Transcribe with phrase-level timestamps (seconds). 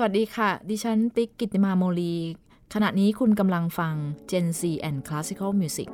[0.00, 2.16] สวัสดีค่ะ ดิฉันติ๊กกิติมาโมลี
[2.74, 3.94] ขณะนี้คุณกำลังฟัง
[4.30, 5.88] Gen C and Classical Music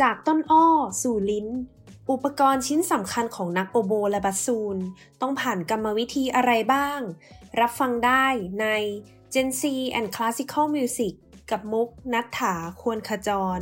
[0.00, 0.66] จากต้นอ้อ
[1.02, 1.46] สู่ลิ้น
[2.10, 4.76] อุปกรณ์ชิ้นสำคัญของนักโอโบและบัสซูน
[5.20, 7.00] ต้องผ่านกรรมวิธีอะไรบ้าง
[7.60, 8.26] รับฟังได้
[8.60, 8.66] ใน
[9.34, 9.62] Gen C
[9.98, 11.14] and Classical Music
[11.50, 13.60] กับมุกนัฐถาควรขจร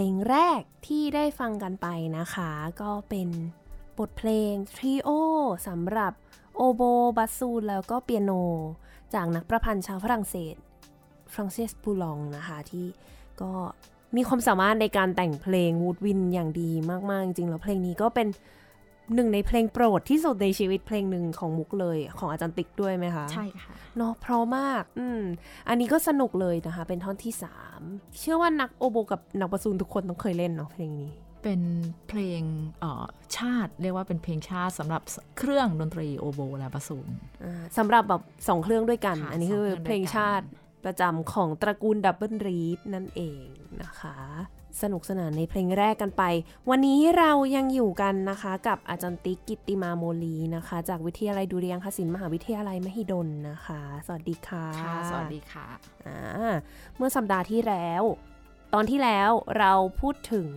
[0.00, 1.86] ลงแรกที่ได้ฟังกันไป
[2.18, 2.50] นะคะ
[2.82, 3.28] ก็เป็น
[3.98, 5.08] บทเพลง trio
[5.68, 6.12] สำหรับ
[6.56, 6.82] โอโบ
[7.16, 8.32] บาสซูนแล้วก็เปียโน
[9.14, 10.54] จากนักประพันธ์ชาวฝรั่งเศส
[11.32, 12.86] ฟรังซิสปูลองก์นะคะ ที่
[13.40, 13.52] ก็
[14.16, 16.70] มีความสามารถในการแต่งเพลง woodwind อย่างดี
[17.10, 18.28] มาก ๆ จริงๆแล้วเพลงนี้ก็เป็น
[19.14, 25.22] หนึ่งในเพลงโปรดที่สุดในชีวิตเพลงหนึ่งของมุกเลยของอาจารย์ติ๊กด้วยไหมคะ ใช่ค่ะเนาะเพราะมาก อืม
[25.68, 27.32] อันนี้ก็สนุกเลยนะคะ เป็นท่อนที่
[27.74, 31.12] 3 เชื่อว่านักโอโบกับนักบาสซูนทุกคนต้องเคยเล่นเนาะเพลงนี้
[31.44, 31.62] เป็น
[32.08, 32.42] เพลง
[33.38, 35.02] ชาติเรียกว่าเป็นเพลงชาติสำหรับ
[35.38, 37.08] เครื่องดนตรีโอโบและบาสซูน
[37.78, 40.46] สำหรับแบบสองเครื่องด้วยกัน อันนี้คือเพลงชาติ
[40.84, 43.46] ประจำของตระกูล double reed นั่นเอง
[43.82, 44.16] นะคะ
[44.82, 46.22] สนุกสนานในเพลงแรกกันไป
[46.70, 55.66] วันนี้เรายังอยู่กันนะคะกับอาจารย์ติ๊กกิติมาโมลีนะคะ จากวิทยาลัยดุริยางคศิลป์มหาวิทยาลัยมหิดลนะคะ สวัสดีค่ะค่ะ สวัสดีค่ะ
[56.06, 56.52] อ่า
[56.96, 58.02] เมื่อสัปดาห์ที่แล้ว
[58.74, 60.48] ตอนที่แล้วเราพูดถึง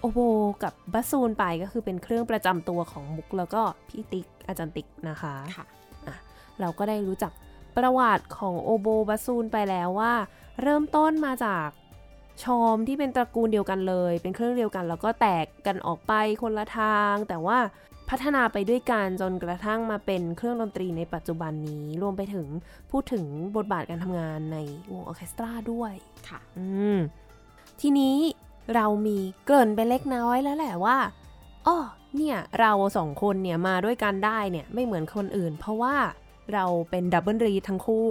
[0.00, 0.20] โอโบ
[0.62, 5.66] กับบัสซูนไปก็คือเป็นเครื่องประจำตัวของมุกแล้วก็พี่ติ๊กอาจารย์ติ๊กนะคะค่ะ
[6.06, 6.16] อะ
[6.60, 7.32] เราก็ได้รู้จัก
[7.76, 10.12] ประวัติของโอโบบัสซูนไปแล้วว่า
[10.62, 11.68] เริ่มต้นมาจาก
[12.44, 16.12] ชอมที่เป็นตระกูลเดียวกันเลย เป็นเครื่องเดียวกัน แล้วก็แตกกันออกไป
[16.42, 17.58] คนละทาง แต่ว่า
[18.10, 22.46] พัฒนาไปด้วยกันจนกระทั่งมาเป็นเครื่องดนตรีในปัจจุบันนี้ รวมไปถึง
[22.90, 23.24] พูดถึง
[23.56, 24.58] บทบาทการทำงานใน
[24.92, 25.92] วงออร์เคสตราด้วย
[26.28, 26.98] ค่ะ อืม
[27.80, 28.16] ทีนี้
[28.74, 30.96] เรามีเกริ่นไปเล็กน้อยแล้วแหละว่า
[31.66, 31.78] อ้อ
[32.16, 35.94] เนี่ย เราสองคนเนี่ยมาด้วยกันได้เนี่ยไม่เหมือนคนอื่น เพราะว่า
[36.54, 38.08] เราเป็น double reed ทั้งคู่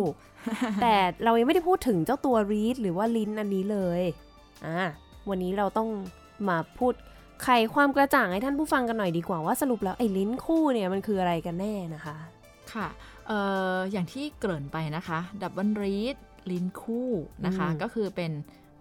[0.81, 4.01] แต่เรายังไม่ได้พูดถึงเจ้าตัว reed หรือว่าลิ้นอันนี้เลย
[4.65, 4.79] อ่า
[5.29, 5.89] วันนี้เราต้อง
[6.49, 6.93] มาพูด
[7.43, 12.17] ไขความกระจ่างให้ท่านผู้ฟังกันหน่อยดีกว่าว่าสรุปแล้วไอ้ลิ้นคู่เนี่ยมันคืออะไรกันแน่นะคะ
[12.73, 12.87] ค่ะ
[13.27, 13.39] เอ่
[13.75, 16.17] ออย่างที่เกริ่นไปนะคะ double reed
[16.51, 17.09] ลิ้นคู่
[17.45, 18.31] นะคะอืมก็คือเป็น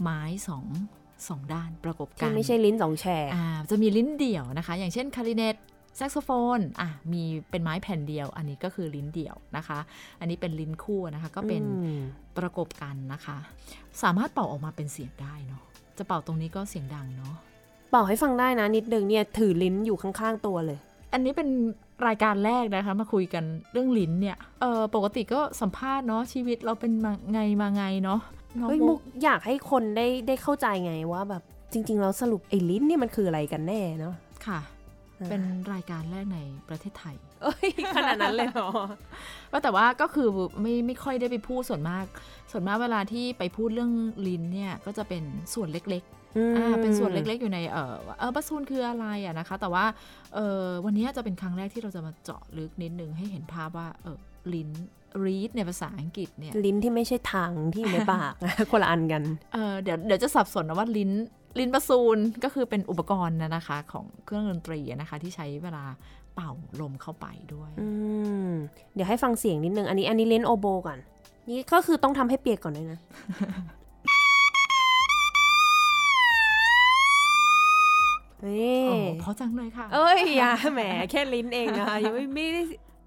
[0.02, 0.64] ไม้สอง
[1.29, 5.56] สองด้านประกบกัที่ไม่ใช่ลิ้นสองแฉกอ่าจะมีลิ้นเดี่ยวนะคะ อย่างเช่นคลาริเนต
[5.97, 9.79] แซกโซโฟนอะมีเป็นไม้แผ่นเดียว อันนี้ก็คือลิ้นเดี่ยวนะคะ
[10.21, 12.01] อันนี้เป็นลิ้นคู่นะคะก็เป็นอืม
[12.39, 13.39] ประกบกันนะคะ
[14.03, 15.63] สามารถเป่าออกมาเป็นเสียงได้เนาะ
[15.99, 17.35] จะเป่าตรงนี้ก็เสียงดังเนาะ
[17.91, 20.79] เป่าให้ฟังได้นะนิดนึงเนี่ยถือลิ้นอยู่ข้างๆตัวเลย
[21.13, 21.49] อันนี้เป็น
[22.07, 28.21] รายการแรกนะคะมาคุยกันเรื่องลิ้นเนี่ยเออปกติก็สัมภาษณ์เนาะชีวิตเราเป็นมาไงมาไงเนาะ
[28.61, 34.15] น้องเฮ้ยมุมุกกอยากให้คนได้ได้เข้าใจไงว่าแบบจริง ๆ แล้วสรุปไอ้ลิ้นนี่มันคืออะไรกันแน่เนาะ
[34.47, 34.61] ค่ะ
[35.29, 36.39] เป็นรายการแรกใน
[36.69, 38.71] ประเทศไทยเอ้ยขนาดนั้นเลยเหรอ
[39.51, 40.29] ว่าแต่ว่าก็คือ
[40.61, 42.05] ไม่ไม่ค่อยได้ไปพูดส่วนมาก
[42.53, 43.93] ส่วนมากเวลาที่ไปพูดเรื่อง
[44.27, 45.23] ลิ้นเนี่ยก็จะเป็น
[45.55, 49.85] ส่วนเล็กๆอ่าเป็นส่วนเล็กๆอยู่ในเออเออบัสซูนคืออะไรอะนะคะ แต่ว่า
[50.35, 54.19] เออวันนี้จะเป็นครั้งแรกที่เราจะมาเจาะลึกนิดนึงให้เห็นภาพว่าเออ
[54.55, 54.71] ลิ้น
[55.25, 58.33] read ในภาษาอังกฤษเนี่ยลิ้นที่ไม่ใช่ทางที่อยู่ในปาก
[58.71, 59.23] คนละอันกัน
[59.55, 61.11] เออเดี๋ยวเดี๋ยวจะสับสนนะว่าลิ้น
[61.58, 65.85] ลิ้นบัสซูนก็คือเป็นอุปกรณ์นะนะคะของเครื่องดนตรีนะคะที่ใช้เวลา
[66.35, 66.50] เป่า
[66.81, 67.88] ลมเข้าไปด้วยอื
[68.49, 68.50] ม
[68.94, 70.99] เดี๋ยวให้ฟังเสียงนิดนึง อันนี้อันนี้เล่นโอโบก่อน
[71.50, 73.00] นี่ก็คือต้องทำให้เปียกก่อนด้วยนะ
[78.47, 80.81] นี่โอ้เพราะจังเลยค่ะ เอ้ยอย่าแหม
[81.11, 82.62] แค่ลิ้นเองนะคะยังไม่ไม่ได้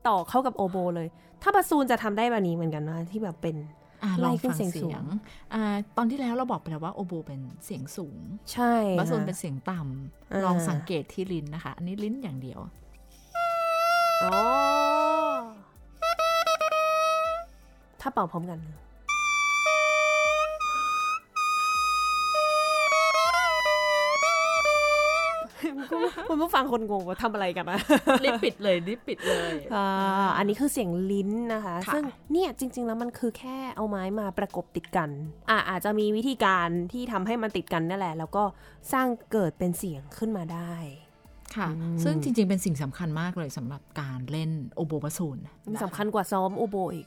[0.08, 1.08] ต่อเข้ากับโอโบเลย
[1.42, 5.04] ถ้าบาซูนจะทำได้แบบนี้เหมือนกันนะที่แบบเป็นอะไล่ลองขึ้นฟังเสียงสูเสีงยง
[5.54, 8.20] อ่าตอนที่แล้วเราบอกไปแล้วว่าโอโบเป็นเสียงสูง
[8.54, 12.60] ใช่บาสซูนค่ะเป็นเสียงต่อ่าำลองสังเกตที่ลิ้นนะคะ อันนี้ลิ้นอย่างเดียว
[14.24, 14.38] อ๋อ
[18.02, 18.60] ถ้าเป่าพร้อมกัน
[26.34, 27.80] คุณผู้ฟังคนงงว่าทำอะไรกันนะ
[28.24, 35.10] รีบปิดเลยรีบปิดเลยอ่าอันนี้คือเสียงลิ้นนะคะค่ะซึ่งเนี่ยจริง ๆ แล้วมันคือแค่เอาไม้มาประกบติดกัน
[35.50, 38.44] อ่าอาจจะมีวิธีการที่ทำให้มันติดกันนั่นแหละ แล้วก็
[38.94, 40.74] สร้างเกิดเป็นเสียงขึ้นมาได้
[41.56, 47.06] ค่ะอืมซึ่งจริง ๆ เป็นสิ่งสำคัญมากเลยสำหรับการเล่นโอโบบาสซูนมันสำคัญกว่าซ้อมโอโบอีก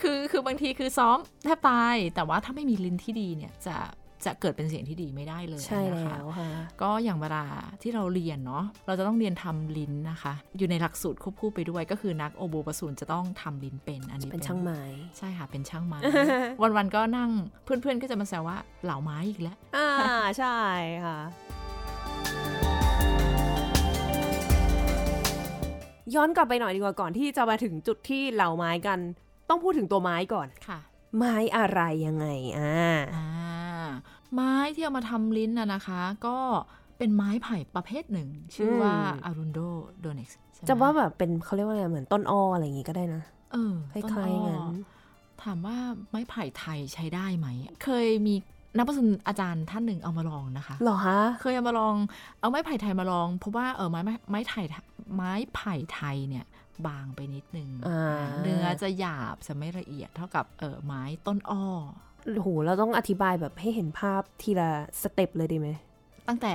[0.00, 3.76] คือคือบางทีคือซ้อมแทบตาย แต่ว่าถ้าไม่มีลิ้นที่ดีเนี่ยจะ
[4.26, 6.50] จะเกิดเป็นเสียงที่ดีไม่ได้เลยใช่นะคะแล้วค่ะ
[6.82, 7.44] ก็อย่างเวลา
[7.82, 14.80] ที่เราเรียนเนาะเราจะต้องเรียนทำลิ้นนะคะ อยู่ในหลักสูตรควบคู่ไปด้วยก็คือนักโอโบบาซูนจะต้องทำลิ้นเป็นอันนี้เป็นช่างไม้
[15.18, 16.00] ใช่ค่ะเป็นช่างไม้
[16.76, 17.30] วันๆก็นั่ง
[17.64, 19.88] เพื่อนๆก็จะมาแซวว่าเหล่าไม้อีกแล้วอ่า
[20.38, 20.58] ใช่
[21.04, 21.18] ค่ะ
[26.14, 28.98] ย้อนกลับไปหน่อยดีกว่าก่อนที่จะมาถึงจุดที่เหล่าไม้กัน
[29.48, 30.78] ต้องพูดถึงตัวไม้ก่อนค่ะ
[31.16, 32.26] ไม้อะไรยังไง
[32.58, 33.26] อ่าอ่า
[34.34, 36.36] ไม้ที่เอามาทำลิ้นนะนะคะ ก็
[36.98, 39.58] เป็นไม้ไผ่ประเภทหนึ่ง ชื่อว่าอืมอารุนโด
[40.00, 40.38] โดเน็กซ์
[40.68, 43.22] จะว่าแบบเป็นเขาเรียกว่าอะไรเหมือนต้นอ้ออะไรอย่างงี้ก็ได้นะ
[43.52, 44.62] เออคล้ายๆต้นอ้องั้น
[45.42, 45.76] ถามว่า
[46.10, 47.46] ไม้ไผ่ไทยใช้ได้ไหม
[47.84, 48.34] เคยมี
[48.76, 51.94] นักประสนอาจารย์ท่านหนึ่งเอามาลองนะคะเหรอคะ เคยเอามาลอง
[52.40, 54.62] เอาไม้ไผ่ไทยมาลองเพราะว่าเออไม้ไม้ไม้ไผ่
[55.14, 56.44] ไม้ไผ่ไทยเนี่ย
[56.86, 61.64] บางไปนิดนึงอ่าเนื้อจะหยาบจะไม่ละเอียดเท่ากับเออไม้ต้นอ้อ
[62.34, 64.70] โอ้โหเราต้องอธิบายแบบให้เห็นภาพทีละ
[65.02, 65.68] สเต็ปเลยดีไหม
[66.28, 66.54] ตั้งแต่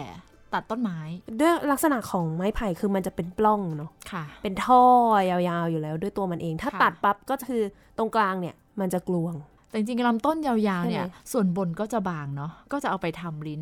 [0.54, 1.00] ตัดต้นไม้
[1.40, 4.84] ด้วยลักษณะของไม้ไผ่คือมันจะเป็นปล้องเนาะค่ะเป็นท่อ
[5.30, 7.62] ยาวๆอยู่แล้วด้วยตัวมันเอง ถ้าค่ะตัดปั๊บก็คือ
[7.98, 9.34] ตรงกลางเนี่ยมันจะกลวง
[9.70, 13.62] แต่จริงๆลำต้นยาวๆเนี่ยใช่ไหมส่วนบนก็จะบางเนาะก็จะเอาไปทำลิ้น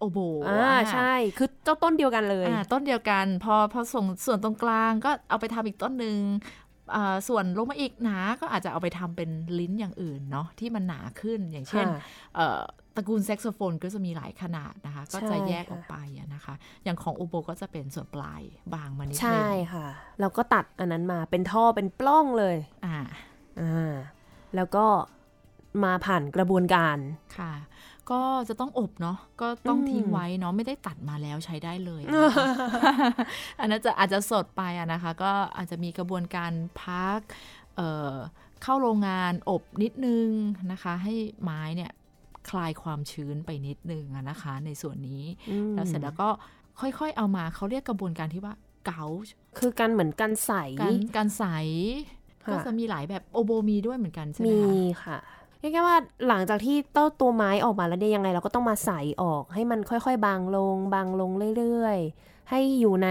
[0.00, 6.18] โอโบอ่าใช่ คือเจ้าต้นเดียวกันเลยอ่าต้นเดียวกัน พอพอส่งส่วนตรงกลางก็เอาไปทำอีกต้นหนึ่ง
[6.94, 12.00] อ่าส่วนลงมาอีกหนาก็อาจจะเอาไปทำเป็นลิ้นอย่างอื่นเนาะที่มันหนาขึ้นอย่างเช่นค่ะ
[12.36, 12.60] เอ่อ
[12.96, 16.54] ตระกูลแซกโซโฟนก็จะมีหลายขนาดนะคะ ก็จะใช่แยกค่ะออกไปอะนะคะ
[16.84, 18.42] อย่างของโอโบก็จะเป็นส่วนปลาย
[18.74, 19.86] บางมานิดนึใช่งค่ะ
[20.20, 22.98] เราก็ตัดอันนั้นมาเป็นท่อเป็นปล้องเลยอ่า
[23.60, 23.94] อ่า
[24.56, 24.86] แล้วก็
[25.84, 26.98] มาผ่านกระบวนการ
[27.38, 27.52] ค่ะ
[28.12, 32.46] ก็จะต้องอบเนาะก็ต้องอืมทิ้งไว้เนาะไม่ได้ตัดมาแล้วใช้ได้เลยนะคะ
[33.60, 36.52] อันนั้นจะอาจจะสดไปอะนะคะ ก็อาจจะมีกระบวนการ
[36.82, 37.20] พัก
[37.76, 38.14] เอ่อ
[38.62, 40.28] เข้าโรงงานอบนิดนึง
[40.72, 41.90] นะคะ ให้ไม้เนี่ย
[42.50, 46.28] คลายความชื้นไปนิดนึงอะนะคะ ในส่วนนี้อืมแล้วเสร็จแล้วก็
[46.80, 48.54] ค่อยๆเอามาเขาเรียกกระบวนการที่ว่า
[48.86, 49.04] เกา
[49.58, 50.52] คือการเหมือนการใส
[50.82, 51.44] การการใส
[52.44, 54.72] ค่ะก็จะมีหลายแบบโอโบมีด้วยเหมือนกันใช่ไหมมีคะ
[55.04, 55.18] ค่ะ
[55.60, 55.96] เรียกได้ว่า
[56.28, 63.08] หลังจากที่เต้าตัวไม้ออกมาแล้วเนี่ยยังไง เราก็ต้องมาใส่ออกให้มันค่อยๆ บางลง บางลงเรื่อยๆ ให้อยู่ใน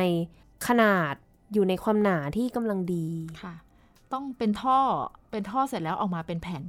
[0.68, 1.13] ขนาด
[1.53, 3.08] อยู่ในความหนาที่กำลังดี
[3.41, 3.56] ค่ะ
[4.13, 4.79] ต้องเป็นท่อ
[5.32, 6.63] เป็นท่อเสร็จแล้วออกมาเป็นแผ่น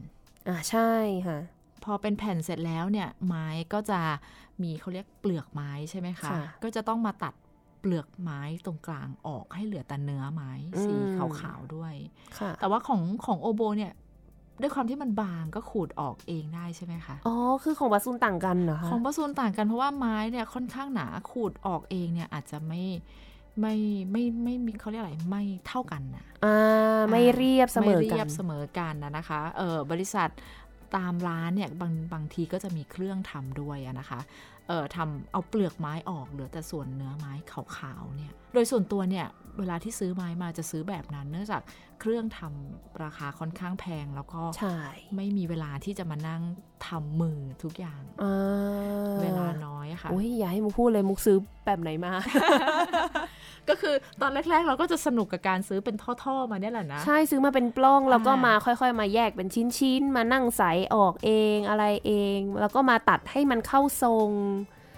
[0.48, 0.92] อ่าใช่
[1.26, 1.38] ค่ะ
[1.84, 4.00] พอเป็นแผ่นเสร็จแล้วเนี่ย ไม้ก็จะ
[4.62, 7.34] มีเขาเรียกเปลือกไม้ใช่ไหมคะค่ะก็จะต้องมาตัด
[7.80, 11.94] เปลือกไม้ตรงกลางออกให้เหลือแต่เนื้อไม้สีอืมขาวๆด้วย
[12.38, 13.92] ค่ะแต่ว่าของของโอโบเนี่ย
[14.60, 22.82] ด้วยความที่มันบางก็ขูดออกเองได้ใช่ไหมคะ อ๋อ คือของบาซูนต่างกันเหรอคะ ของประซูนต่างกันเพราะว่าไม้เนี่ยค่อนข้างหนาขูดออกเองเนี่ยอาจจะไม่
[23.60, 23.74] ไม่
[24.10, 30.28] ไม่ไม่มีเขาเรียกอะไรไม่เท่ากันนะอ่าไม่เรียบเสมอไม่กัเรียนบเสมอกันนะนะคะเออบริษัท
[30.96, 34.20] ตามร้านเนี่ยบางบางทีก็จะมีเครื่องทำด้วยอะนะคะ
[34.68, 39.26] เออทำเอาเปลือกไม้ออกเหลือแต่ส่วนเนื้อไม้ขาวๆเนี่ย โดยส่วนตัวเนี่ย
[39.58, 41.62] เวลาที่ซื้อไม้มาจะซื้อแบบนั้น เนื่องจาก
[42.00, 44.76] เครื่องทำราคาค่อนข้างแพงแล้วก็ใช่
[45.16, 46.42] ไม่มีเวลาที่จะมานั่ง
[46.86, 52.12] ทำมือทุกอย่างอ่าเวลาน้อยอะค่ะอุ้ยอย่าให้มุกพูดเลยมุกซื้อแบบไหนมา
[53.68, 60.62] ก็คือตอนแรก ๆ เราก็จะสนุกกับการซื้อเป็นท่อๆมาเนี่ยแหละนะ ใช่ซื้อมาเป็นปล้องแล้วก็อ่ามมาค่อย ๆ มาแยกเป็นชิ้นๆ มานั่งใส
[60.94, 64.30] ออกเองอะไรเอง แล้วก็มาตัดให้มันเข้าทรง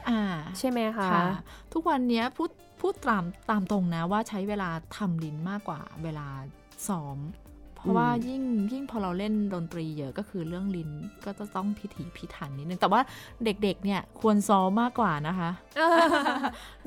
[0.09, 0.23] อ่า
[0.59, 1.27] ใช่ไหมคะค่ะ
[1.73, 6.27] ทุกวันเนี้ยพูดพูดตามตามตรงนะว่าใช้เวลาทำลิ้นมากกว่าเวลา
[6.89, 7.19] ซ้อม
[7.77, 10.91] เพราะว่ายิ่งยิ่งพอเราเล่นดนตรีเยอะก็คือเรื่องลิ้น
[11.25, 13.01] ก็จะต้องพิถีพิถันนิดนึง แต่ว่า
[13.45, 15.51] เด็กๆเนี่ยควรซ้อมมากกว่านะคะ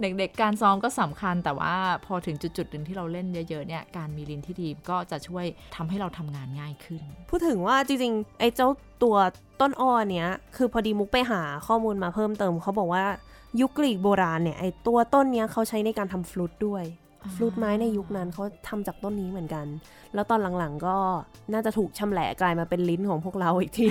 [0.01, 1.73] เด็กๆการซ้อมก็สำคัญแต่ว่า
[2.05, 8.69] พอถึงจุดๆหนึ่งที่เราเล่นเยอะๆเนี่ยการมีลิ้นที่ดีก็จะช่วยทำให้เราทำงานง่ายขึ้น พูดถึงว่าจริงๆไอ้เจ้า
[9.03, 9.17] ตัว
[9.61, 13.05] ต้นอ้อเนี้ยคือพอดีมุกไปหาข้อมูลมาเพิ่มเติมเขาบอกว่า
[13.61, 19.65] ยุคกรีกโบราณเนี่ยไอ้ตัวต้นเนี้ยเขาใช้ในการทำฟลุตด้วยอ่า ฟลุตไม้ในยุคนั้นเขาทำจากต้นนี้เหมือนกัน
[20.13, 20.97] แล้วตอนหลังๆก็
[21.53, 23.87] น่าจะถูกชำแหละกลายมาเป็นลิ้นของพวกเราอีกที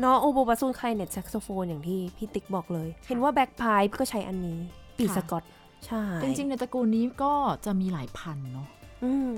[0.00, 4.58] เนาะโอโบบาสซูนคลาริเน็ตแซกโซโฟนอย่างที่พี่ติ๊กบอกเลย เห็นว่า bagpipe ก็ใช้อันนี้
[4.98, 5.44] ปี่สกอต
[5.86, 7.32] ใช่ จริงๆในตระกูลนี้ก็
[7.64, 8.77] จะมีหลายพันธุ์เนาะอืม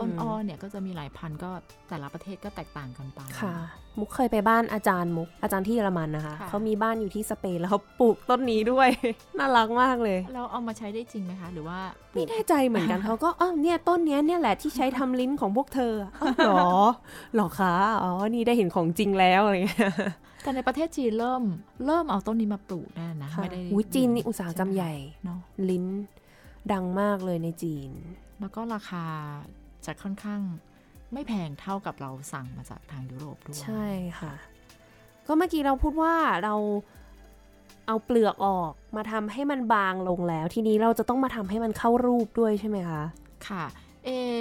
[0.00, 1.50] ต้นอ้อเนี่ยก็จะมีหลายพันธุ์ก็
[1.88, 3.54] แต่ละประเทศก็แตกต่างกันไปค่ะ
[3.98, 8.88] มุกเคยไปบ้านอาจารย์มุก อาจารย์ที่เยอรมันนะคะค่ะเขามีบ้านอยู่ที่สเปนแล้วเขาปลูกต้นนี้ด้วย
[9.38, 11.78] น่ารักมากเลยแล้วเอามาใช้ได้จริงไหมคะ หรือว่า
[12.12, 16.70] ปลูไม่กแน่ใจเหมือนกันเขาก็อ้าวเนี่ยต้นเนี้ยเนี่ยแหละที่ใช้ทำลิ้นของพวกเธออ้าวเหรอ
[17.34, 19.92] เหรอคะอ๋อนี่ได้เห็นของจริงแล้วอะไรเงี้ย
[20.42, 21.42] แต่ในประเทศจีนเริ่ม
[21.86, 24.92] เริ่มเอาต้นนี้มาปลูกได้นะค่ะไม่ได้อุ๊ยจีนนี่อุตสาหกรรมใหญ่
[25.24, 25.38] เนาะ
[25.70, 25.84] ลิ้น
[26.72, 27.90] ดังมากเลยในจีน
[28.40, 29.04] แล้วก็ราคา
[29.86, 30.40] จะค่อนข้าง
[31.12, 33.86] ไม่แพงเท่ากับเราสั่งมาจากทางยุโรปด้วย ใช่
[34.20, 34.34] ค่ะ
[35.26, 36.54] ก็เมื่อกี้เราพูดว่าเรา
[37.86, 43.02] เอาเปลือกออกมาทำให้มันบางลงแล้ว ทีนี้เราจะต้องมาทำให้มันเข้ารูปด้วยใช่ไหมคะ
[43.48, 43.64] ค่ะ
[44.04, 44.40] เออ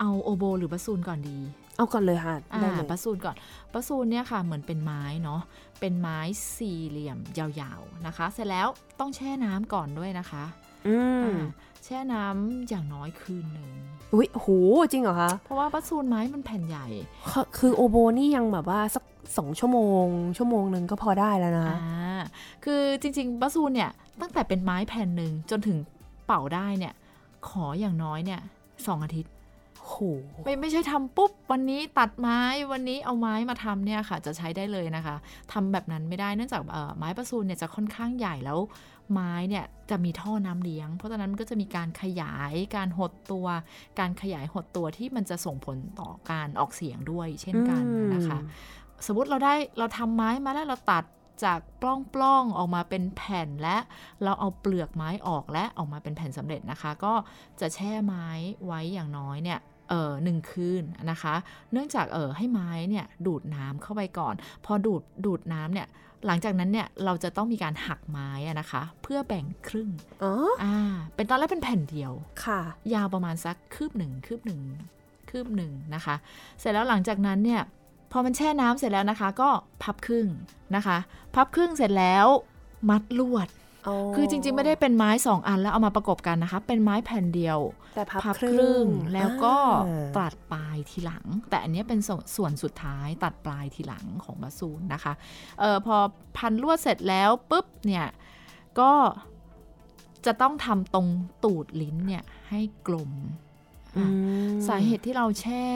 [0.00, 1.38] เอาโอโบหรือบาซูนก่อนดี
[1.76, 3.36] เอาก่อนเลยค่ะอ่าได้เลยบาซูนก่อน
[3.72, 5.40] บาซูนเนี่ยค่ะเหมือนเป็นไม้เนาะ
[5.80, 6.18] เป็นไม้
[6.56, 8.68] สี่เหลี่ยมยาวๆนะคะ เสร็จแล้ว
[9.00, 10.44] ต้องแช่น้ำก่อนด้วยนะคะ
[10.88, 11.44] อืมอ่า
[11.88, 13.68] แช่น้ำอย่างน้อยคืนหนึ่ง
[14.14, 14.48] อุ้ยโห
[14.92, 16.86] จริงเหรอคะ เพราะว่าบาซูนไม้มันแผ่นใหญ่
[17.30, 19.04] คือคือโอโบนี่ยังแบบว่าสัก
[19.38, 22.22] สองชั่วโมง ชั่วโมงหนึ่งก็พอได้แล้วนะอ่า
[22.64, 23.90] คือจริงๆบาซูนเนี่ย
[24.20, 25.78] ตั้งแต่เป็นไม้แผ่นหนึ่งจนถึง
[26.26, 26.94] เป่าได้เนี่ย
[27.48, 28.40] ขออย่างน้อยเนี่ย
[28.86, 29.32] สองอาทิตย์
[29.84, 29.94] โห
[30.44, 32.40] ไม่ไม่ใช่ทำปุ๊บ วันนี้ตัดไม้
[32.72, 35.16] วันนี้เอาไม้มาทำเนี่ยค่ะ จะใช้ได้เลยนะคะ
[35.52, 38.58] ทำแบบนั้นไม่ได้เนื่องจากเอ่อไม้ประซูนเนี่ยจะค่อนข้างใหญ่แล้ว
[39.12, 43.46] ไม้เนี่ยจะมีท่อน้ำเลี้ยง เพราะฉะนั้นมันก็จะมีการขยายการหดตัว
[44.00, 47.82] การขยายหดตัวที่มันจะส่งผลต่อการออกเสียงด้วย เช่นกัน
[48.14, 48.38] นะคะ
[49.06, 51.04] สมมติเราได้เราทำไม้มาแล้วเราตัด
[51.44, 53.76] จากปล้องปล้องๆออกมาเป็นแผ่นและ
[54.24, 57.14] เราเอาเปลือกไม้ออกและออกมาเป็นแผ่นสำเร็จนะคะ ก็
[57.60, 58.26] จะแช่ไม้
[58.66, 61.34] ไว้อย่างน้อยเนี่ย เออหนึ่งคืนนะคะ
[61.72, 65.88] เนื่องจากเออให้ไม้เนี่ยดูดน้ำเข้าไปก่อน พอดูดดูดน้ำเนี่ย
[66.26, 69.90] หลังจากนั้นเนี่ยเราจะต้องมีการหักไม้อะนะคะ เพื่อแบ่งครึ่ง
[70.22, 72.12] อ๋ออ่าเป็นตอนแรกเป็นแผ่นเดียว
[72.44, 72.60] ค่ะ
[72.94, 74.60] ยาวประมาณสักคืบหนึ่งคืบหนึ่ง
[75.30, 76.14] คืบหนึ่งนะคะ
[76.60, 77.62] เสร็จแล้วหลังจากนั้นเนี่ย
[78.12, 79.50] พอมันแช่น้ำเสร็จแล้วนะคะ ก็
[79.82, 80.28] พับครึ่ง
[80.76, 80.98] นะคะ
[81.34, 82.26] พับครึ่งเสร็จแล้ว
[82.90, 83.48] มัดลวด
[84.14, 87.58] คือจริง ๆ ไม่ได้เป็นไม้สองอันแล้วเอามาประกบกันนะคะ เป็นไม้แผ่นเดียว
[87.94, 95.12] แต่พับพับคครึ่รึ่งงแล้วก็อ่าตัดปลายทีหลัง แต่อันเนี้ยเป็นส่วนส่วนสุดท้ายตัดปลายทีหลังของบาซูนนะคะ
[95.60, 95.96] เออพอ
[96.36, 98.06] พันลวดเสร็จแล้วปุ๊บเนี่ย
[98.80, 98.92] ก็
[100.26, 101.08] จะต้องทำตรง
[101.44, 103.12] ตูดลิ้นเนี่ยให้กลม
[103.96, 104.08] อือะ
[104.48, 105.66] มสาเหตุที่เราแช่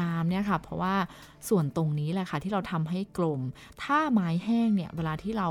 [0.00, 0.96] น้ำเนี่ยค่ะ เพราะว่า
[1.48, 3.40] ส่วนตรงนี้แหละค่ะที่เราทำให้กลม
[3.82, 5.48] ถ้าไม้แห้งเนี่ยเวลาที่เรา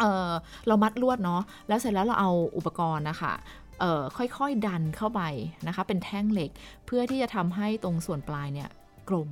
[0.00, 0.32] เออ
[0.66, 3.32] เรามัดลวดเนาะแล้วเสร็จแล้วเราเอาอุปกรณ์นะคะ
[3.80, 5.22] เอ่อค่อยๆดันเข้าไป
[5.66, 6.50] นะคะ เป็นแท่งเหล็ก
[6.86, 8.68] เพื่อที่จะทำให้ตรงส่วนปลายเนี่ย
[9.08, 9.30] กลม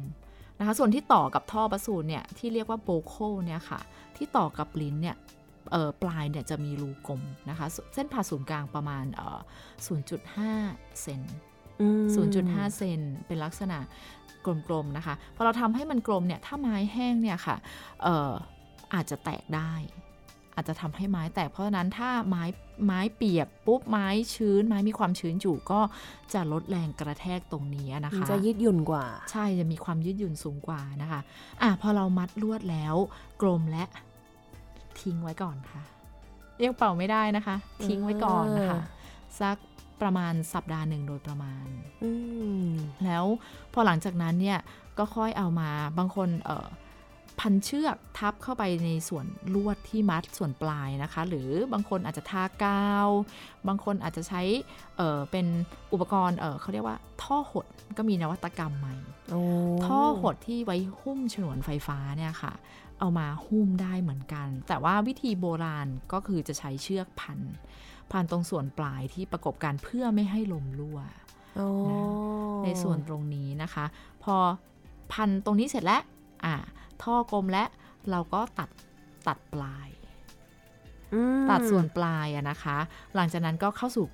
[0.59, 3.81] นะคะ ส่วนที่ต่อกับท่อบาสูนเนี่ยที่เรียกว่าโบโคเนี่ยค่ะ
[4.17, 5.17] ที่ต่อกับลิ้นเนี่ย
[5.73, 9.39] เอ่อปลายเนี่ยจะมีรูกลมนะคะ เส้นผ่าศูนย์กลางประมาณเอ่อ
[10.21, 11.21] 0.5 เซน
[11.81, 12.07] อืม
[12.69, 13.79] 0.5 เซนเป็นลักษณะ
[14.47, 17.57] กลมๆนะคะ พอเราทำให้มันกลมเนี่ย ถ้าไม้แห้งเนี่ยค่ะ
[18.03, 18.33] เอ่อ
[18.95, 19.73] อาจจะแตกได้
[20.57, 22.45] อาจจะทำให้ไม้แตกเพราะฉะนั้นถ้าไม้
[22.87, 25.81] ไม้เปียกปุ๊บไม้ชื้น ไม้มีความชื้นอยู่ก็
[26.35, 31.21] จะลดแรงกระแทกตรงนี้นะคะ จะยืดหยุ่นกว่า ใช่จะมีความยืดหยุ่นสูงกว่านะคะ
[31.63, 32.95] อะพอเรามัดลวดแล้ว
[33.43, 33.85] กลมและ
[35.01, 35.83] ทิ้งไว้ก่อนค่ะ
[36.65, 38.81] ยังเป่าไม่ได้นะคะ ทิ้งไว้ก่อนนะคะ
[39.41, 39.57] สัก
[40.01, 41.67] ประมาณสัปดาห์หนึ่งโดยประมาณ
[42.03, 42.11] อื
[42.67, 42.69] ม
[43.05, 43.25] แล้ว
[43.73, 44.59] พอหลังจากนั้นเนี่ย
[44.99, 46.67] ก็ค่อยเอามาบางคนเอ่อ
[47.41, 53.09] พันเชือกทับเข้าไปในส่วนลวดที่มัดส่วนปลายนะคะ หรือบางคนอาจจะทากาว
[53.69, 54.43] บางคนอาจจะใช้
[54.97, 55.47] เอ่อเป็น
[55.93, 57.67] อุปกรณ์เอ่อเขาเรียกว่าท่อหด
[57.97, 58.97] ก็มีนวัตกรรมใหม่
[59.31, 59.43] โอ้
[59.87, 62.53] ท่อหดที่ไว้หุ้มฉนวนไฟฟ้าเนี่ยค่ะ
[63.01, 67.39] เอามาหุ้มได้เหมือนกัน แต่ว่าวิธีโบราณก็คือจะใช้เชือกพัน
[68.11, 70.99] พันตรงส่วนปลายที่ประกบกันเพื่อไม่ให้ลมรั่ว
[71.57, 71.69] โอ้
[72.65, 73.85] ในส่วนตรงนี้นะคะ
[74.25, 74.37] พอ
[75.13, 76.03] พันตรงนี้เสร็จแล้ว
[76.45, 76.55] อ่า
[77.05, 77.65] ท่อกลมและ
[78.11, 78.69] เราก็ตัด
[79.29, 79.89] ตัดปลาย
[81.15, 82.77] อืมตัดส่วนปลายอะนะคะ
[83.15, 84.07] หลังจากนั้นก็เข้าสู่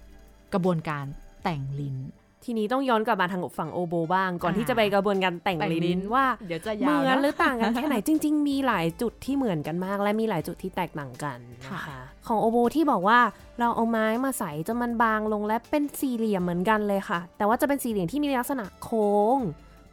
[0.52, 1.04] กระบวนการ
[1.44, 1.96] แต่งลิ้น
[2.44, 13.20] ทีนี้ต้องย้อนกลับมาทางฝั่งโอโบบ้าง ก่อนอ่าที่จะไปกระบวนการแต่งแต่งลิ้ลิ้นนว่าเดี๋ยวจะเหยาวมือนนะหรือต่างกันแค่ไหนจริง ๆ มีหลายจุดที่เหมือนกันมาก และมีหลายจุดที่แตกต่างกันนะค่ะคะของโอโบที่บอกว่า
[13.60, 19.36] เราเอาไม้มาใส่จนมันบางลงและเป็นสี่เหลี่ยมเหมือนกันเลยค่ะ แต่ว่าจะเป็นสี่เหลี่ยมที่มีลักษณะโค้ง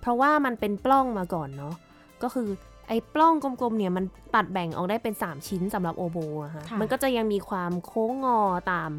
[0.02, 1.76] เพราะว่ามันเป็นปล้องมาก่อนเนาะ
[2.24, 2.48] ก็คือ
[2.90, 4.06] ไอ้ปล้องกลมๆเนี่ยมัน
[4.36, 8.40] ตัดแบ่งออกได้เป็น 3 ชิ้นสำหรับโอโบอะค่ะค่ะมันก็จะยังมีความโค้งงอ
[8.72, 8.92] ตาม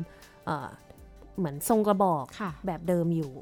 [0.44, 0.68] เอ่อ
[1.36, 3.32] เหมือนทรงกระบอกค่ะแบบเดิมอยู่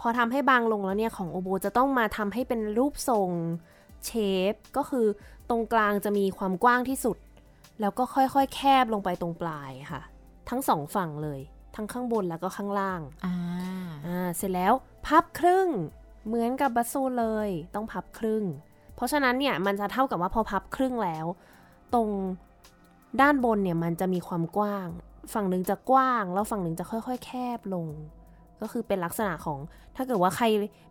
[0.00, 3.30] พอทำให้บางลงแล้วเนี่ยของโอโบจะต้องมาทำให้เป็นรูปทรง
[4.04, 4.10] เช
[4.52, 5.06] ฟก็คือ
[5.48, 7.16] ตรงกลางจะมีความกว้างที่สุด
[7.80, 10.02] แล้วก็ค่อยๆ แคบลงไปตรงปลายค่ะ
[10.48, 11.40] ทั้งสองฝั่งเลย
[11.76, 13.36] ทั้งข้างบนแล้วก็ข้างล่างอ่า
[14.06, 14.72] อ่าเสร็จแล้ว
[15.06, 15.68] พับครึ่ง
[16.26, 18.71] เหมือนกับบัสซูนเลยต้องพับครึ่งเพ
[19.02, 21.26] ราะฉะนั้นเนี่ยมันจะเท่ากับว่าพอพับครึ่งแล้ว
[21.94, 22.08] ตรง
[23.20, 24.88] ด้านบนเนี่ยมันจะมีความกว้าง
[25.34, 27.86] ฝั่งหนึ่งจะกว้าง แล้วฝั่งหนึ่งจะค่อย ๆ แคบลง
[28.60, 29.58] ก็คือเป็นลักษณะของ
[29.96, 30.44] ถ้าเกิดว่าใคร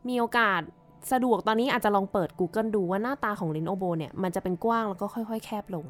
[0.10, 0.62] มีโอกาส
[1.12, 5.86] สะดวกตอนนี้อาจจะลองเปิด Google ดูว่าหน้าตาของลิ้นโอโบเนี่ยมันจะเป็นกว้างแล้วก็ค่อย ๆ แคบลง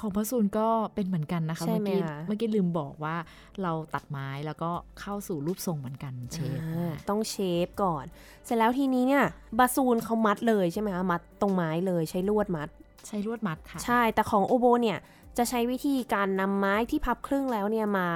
[0.00, 3.16] ของพระซูนก็เป็นเหมือนกันนะคะใช่เมื่อกี้ไหมคะเมื่อกี้ลืมบอกว่า
[3.62, 8.04] เราตัดไม้แล้วก็เข้าสู่รูปทรงเหมือนกันเชฟอ่าต้องเชฟก่อน
[8.44, 9.24] เสร็จแล้วทีนี้เนี่ย
[9.58, 12.68] บาซูนเขามัดเลยใช่ไหมคะมัดตรงไม้เลยใช้ลวดมัด
[13.06, 14.98] ใช้ลวดมัดค่ะ ใช่แต่ของโอโบเนี่ย
[15.38, 18.08] จะใช้วิธีการนำไม้ที่พับครึ่งแล้วเนี่ยมา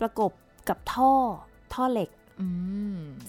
[0.00, 0.30] ประกบ
[0.68, 1.12] กับท่อ
[1.74, 2.21] ท่อเหล็กอืม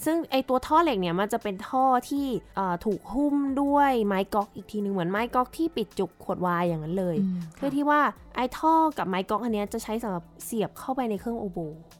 [0.05, 8.01] ซึ่งไอตัวท่อเหล็กเนี่ยมันจะเป็นท่อที่เอ่อถูกหุ้มด้วยไม้ก๊อกอีกทีหนึ่งเหมือนไม้ก๊อกที่ปิดจุกขวดไวายอย่างนั้นเลยอืมเพื่อที่ว่า
[8.35, 11.59] ไอท่อกับไม้ก๊อกอันเนี้ยจะใช้สำหรับเสียบเข้าไปในเครื่องโอโบ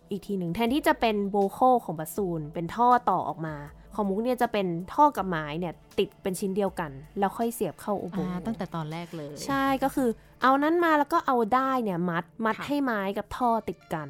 [0.10, 3.56] อีกทีหนึ่งแทนที่จะเป็นโบโคของบัสซูนเป็นท่อต่อออกมา
[3.96, 10.10] ของมุกเนี่ยจะเป็นท่อกับไม้เนี่ยติดเป็นชิ้นเดียวกัน แล้วค่อยเสียบเข้าโอโบอ่าตั้งแต่ตอนแรกเลย ใช่ก็คือ
[10.42, 14.10] เอานั้นมาแล้วก็เอาได้ายเนี่ยมัดมัดค่ะให้ไม้กับท่อติดกัน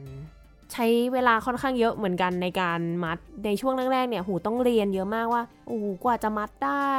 [0.73, 6.95] ใช้เวลาค่อนข้างเยอะเหมือนกันในการมัดในช่วงแรกๆเนี่ยหูต้องเรียนเยอะมากว่าโอ้โหกว่าจะมัดได้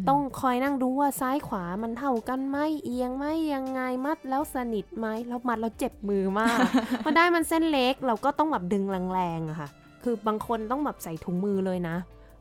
[0.00, 6.58] มต้องคอยนั่งดูว่าซ้ายขวามันเท่ากันไหมเอียงไหมยังไงมัดแล้วสนิทไหมแล้วมัดแล้วเจ็บมือมาก
[6.98, 9.68] เพราะได้มันเส้นเล็กเราก็ต้องแบบดึงแรงๆอะค่ะ
[10.02, 11.96] คือบางคนต้องแบบใส่ถุงมือเลยนะ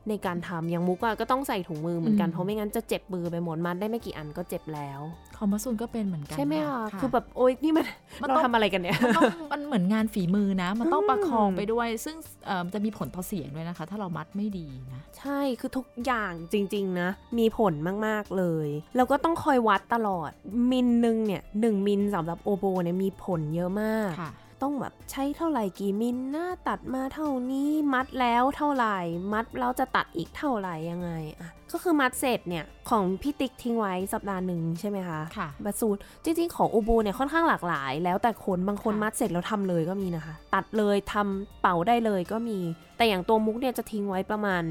[0.10, 5.02] ในการทำอย่างมุกอะก็ต้องใส่ถุงมือเหมือนกันอืมเพราะไม่งั้นจะเจ็บมือไปหมดมัดได้ไม่กี่อันก็เจ็บแล้ว
[5.38, 7.86] ของพระซูนก็เป็นเหมือนกันใช่ไหมคะะคือแบบโอ๊ยนี่มัน
[8.22, 12.16] มันเราต้องทำอะไรกันเนี่ยมันต้องมันเหมือนงานฝีมือนะ มันต้องอืมประคองไปด้วย ซึ่ง
[12.46, 17.74] เอ่อจะมีผลต่อเสียงด้วยนะคะ ถ้าเรามัดไม่ดีนะ ใช่คือทุกอย่างจริง ๆ นะ มีผล
[18.08, 20.32] มากๆเลย แล้วก็ต้องคอยวัดตลอด
[20.72, 28.98] มิลหนึ่งเนี่ยหนึ่งมิลสำหรับโอโบเนี่ยมีผลเยอะมากค่ะ ต้องแบบใช้เท่าไหร่กี่มิลนะตัดมาเท่านี้มัดแล้วเท่าไหร่
[29.34, 42.60] มัดแล้วจะตัดอีกเท่าไหร่ยังไงอะก็คือมัดเสร็จเนี่ยของพี่ติ๊กทิ้งไว้สัปดาห์หนึ่งใช่ไหมคะค่ะบัตรสูตรจริง ๆ ของอูบูเนี่ยค่อนข้างหลากหลาย แล้วแต่คนบางคนค่ะมัดเสร็จแล้วทำเลยก็มีนะคะ ตัดเลยทำเป่าได้เลยก็มี
[42.98, 44.64] แต่อย่างตัวมุกเนี่ยจะทิ้งไว้ประมาณ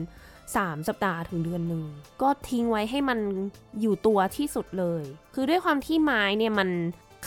[0.44, 1.85] 3 สัปดาห์ถึงเดือนหนึ่ง
[2.22, 3.18] ก็ทิ้งไว้ให้มัน
[3.81, 5.03] อยู่ตัวที่สุดเลย
[5.35, 6.68] คือด้วยความที่ไม้เนี่ยมัน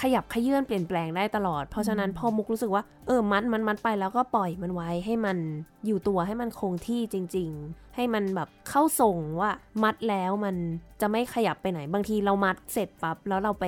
[0.01, 5.37] ขยับขยื่นเปลี่ยนแปลงได้ตลอด เพราะฉะนั้นพอมุกรู้สึกว่าเออมัดมันมัดไปแล้วก็ปล่อยมันไว้ให้มัน
[5.85, 9.51] อยู่ตัวให้มันคงที่จริง ๆ ให้มันแบบเข้าส่งว่า
[9.83, 10.55] มัดแล้วมัน
[11.01, 13.65] จะไม่ขยับไปไหน บางทีเรามัดเสร็จปั๊บแล้วเราไป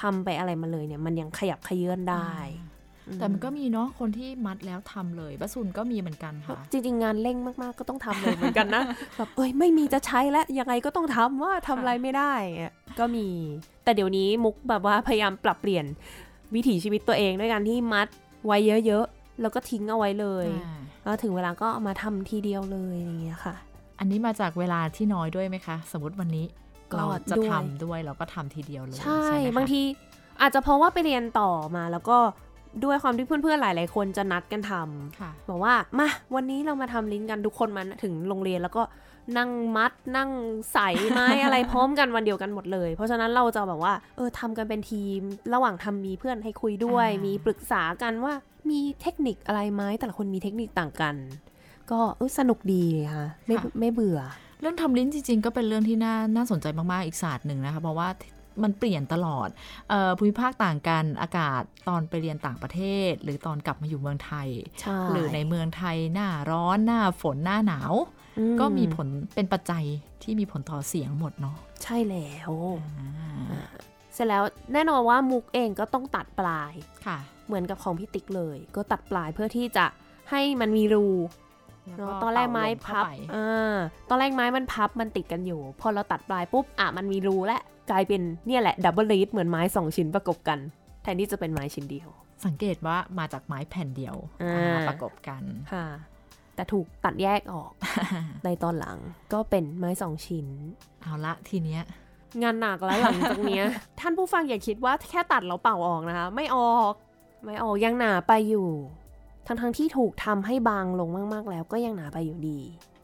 [0.00, 2.30] ทำไปอะไรมาเลยเนี่ยมันยังขยับขยื่นได้
[3.12, 8.82] แต่มันก็มีเนาะคนที่มัดแล้วทำเลยบัสซุนก็มีเหมือนกันค่ะ จริง ๆ งานเร่งมากๆก็ต้องทำเลยเหมือนกันนะ
[9.16, 13.26] แบบเอ้ยไม่มีจะใช้แล้วยังไงก็ต้องทำว่าทำอะไรไม่ได้อะก็มี
[13.84, 15.84] แต่เดี๋ยวนี้มุกแบบว่าพยายามปรับเปลี่ยน
[16.54, 18.08] วิถีชีวิตตัวเองด้วยการที่มัด
[18.46, 23.54] ไว้เยอะๆแล้วก็ทิ้งเอาไว้เลยอ่าแล้วถึงเวลาก็เอามาทำทีเดียวเลยอย่างเงี้ยค่ะ
[23.98, 26.46] อันนี้มาจากเวลาที่น้อยด้วยไหมคะ สมมติวันนี้
[26.92, 29.82] ก็เราจะด้วยทำด้วยเราก็ทำทีเดียวเลยใช่ไหมคะบางที
[30.40, 32.18] อาจจะเพราะว่าไปเรียนต่อมาแล้วก็
[32.84, 38.82] ด้วยความที่เพื่อนๆหลาย ๆ คนจะนัดกันทำค่ะบอกว่ามาวันนี้เรามาทำลิ้นกันทุกคนมาถึงโรงเรียนแล้วก็
[39.38, 40.30] นั่งมัดนั่ง
[40.72, 45.20] ใส่ไม้อะไรพร้อมกันวันเดียวกันหมดเลย เพราะฉะนั้นเราจะแบบว่าเออทำกันเป็นทีม
[45.54, 48.32] ระหว่างทำมีเพื่อนให้คุยด้วยอ่ามีมีปรึกษากันว่า
[48.70, 51.14] มีเทคนิคอะไรไหมแต่ละคนมีเทคนิคต่างกัน
[51.90, 52.84] ก็เออสนุกดี
[53.14, 54.20] ค่ะไม่ไม่เบื่อ
[54.60, 58.08] เรื่องทำลิ้นจริง ๆ ก็เป็นเรื่องที่น่าน่าสนใจมากๆอีกศาสตร์หนึ่งนะคะเพราะว่า
[58.62, 59.48] มันเปลี่ยนตลอด
[59.90, 64.48] เออภูมิภาคต่างกันอากาศตอนไปเรียนต่างประเทศ หรือตอนกลับมาอยู่เมืองไทย
[64.80, 67.94] ใช่หรือในเมืองไทยหน้าร้อนหน้าฝนหน้าหนาว
[68.38, 69.84] อืก็มีผลเป็นปัจจัย
[70.22, 72.52] ที่มีผลต่อเสียงหมดเนาะใช่แล้ว
[72.98, 73.68] อ่า
[74.14, 76.72] เสร็จแล้วแน่นอนว่ามุกเองก็ต้องตัดปลาย
[77.06, 79.86] ค่ะ เหมือนกับของพี่ติ๊กเลย ก็ตัดปลายเพื่อที่จะ
[80.30, 81.43] ให้มันมีรูเนาะ
[82.22, 83.76] ตอนแรกไม้พับเป่าลมเข้าไปอ่า
[84.08, 87.58] ตอนแรกไม้มันพับมันติดกันอยู่ พอเราตัดปลายปุ๊บอะมันมีรูและ
[87.90, 90.58] กลายเป็นเนี่ยแหละดับเบิลลีดเหมือนไม้สองชิ้นประกบกัน
[91.02, 92.08] แทนที่จะเป็นไม้ชิ้นเดียว
[92.44, 95.42] สังเกตว่ามาจากไม้แผ่นเดียวอ่าอ่าประกบกัน
[95.72, 95.86] ค่ะ
[96.54, 97.72] แต่ถูกตัดแยกออก
[98.44, 98.98] ในตอนหลัง
[99.32, 100.46] ก็เป็นไม้สองชิ้น
[101.02, 101.82] เอาละทีเนี้ย
[102.42, 103.64] งานหนักแล้วหลังจากเนี้ย
[104.00, 106.92] ท่านผู้ฟังอย่าคิดว่าแค่ตัดแล้วเป่าออกนะคะ ไม่ออก
[107.44, 108.68] ไม่ออกยังหนาไปอยู่
[109.46, 112.60] ทั้งทั้งๆที่ถูกทำให้บางลงมากๆ แล้วก็ยังหนาไปอยู่ดี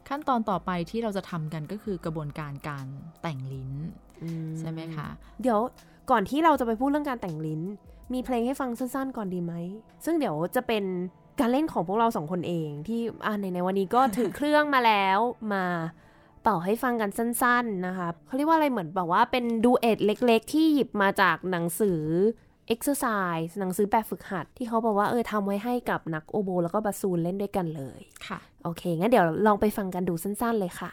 [0.09, 2.85] ขั้นตอนต่อไปที่เราจะทำกันก็คือกระบวนการการ
[3.21, 3.71] แต่งลิ้น
[4.23, 5.07] อืใช่ไหมคะ
[5.41, 5.59] เดี๋ยว
[6.11, 7.61] ก่อนที่เราจะไปพูดเรื่องการแต่งลิ้น
[8.13, 9.53] มีเพลงให้ฟังสั้นๆ ก่อนดีไหม
[10.05, 10.83] ซึ่งเดี๋ยวจะเป็น
[11.39, 15.19] การเล่นของพวกเราสองคนเองที่อ่าในในวันนี้ก็ถือเครื่องมาแล้ว
[15.53, 15.63] มา
[16.43, 22.01] เป่าให้ฟังกันสั้น ๆนะคะเขาเรียกว่าอะไรเหมือนแบบว่าเป็นดูเอทเล็ก ๆ ที่หยิบมาจากหนังสือ
[22.73, 30.91] exercise หนังสือแบบฝึกหัด ที่เขาบอกว่าเออทำไว้ให้กับนักโอโบ แล้วก็บาซูนเล่นด้วยกันเลย ค่ะ โอเค งั้นเดี๋ยวลองไปฟังกันดูสั้น ๆ เลยค่ะ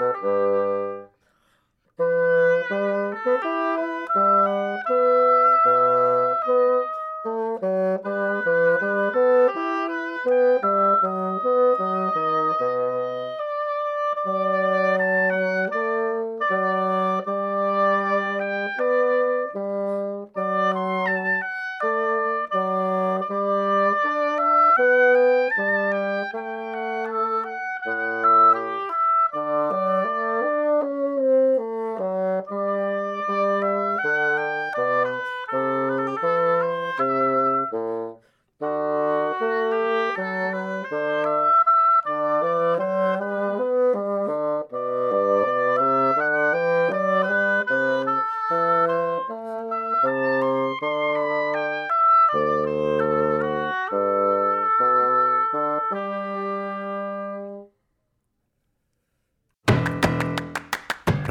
[0.00, 1.09] เ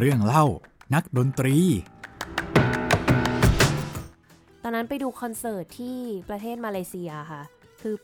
[0.10, 0.46] รื่องเล่า
[0.94, 1.58] นักดนตรี
[4.64, 5.98] ตอนนั้นไปดูคอนเสิร์ตที่
[6.30, 7.42] ประเทศมาเลเซียค่ะ
[7.82, 7.96] คือ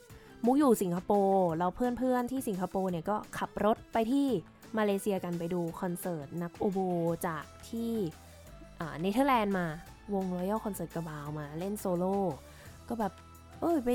[0.46, 4.28] มุกอยู่สิงคโปร์แล้วเพื่อนๆที่สิงคโปร์เนี่ยก็ขับรถไปที่
[4.78, 6.80] มาเลเซียกันไปดูคอนเสิร์ตนักโอโบ
[7.28, 7.94] จากที่
[9.00, 9.66] เนเธอร์แลนด์มา
[10.14, 12.18] วง Royal Concert กระบาวมาเล่นโซโล่
[12.88, 13.14] ก็แบบ
[13.62, 13.90] เอ้ยไป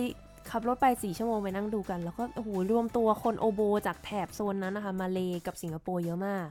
[0.50, 6.48] ขับรถไป 4 ชั่วโมงไปนั่งดูกัน แล้วก็โอ้โหรวมตัวคนโอโบจากแถบโซนนั้นนะคะ มาเลกับสิงคโปร์เยอะมาก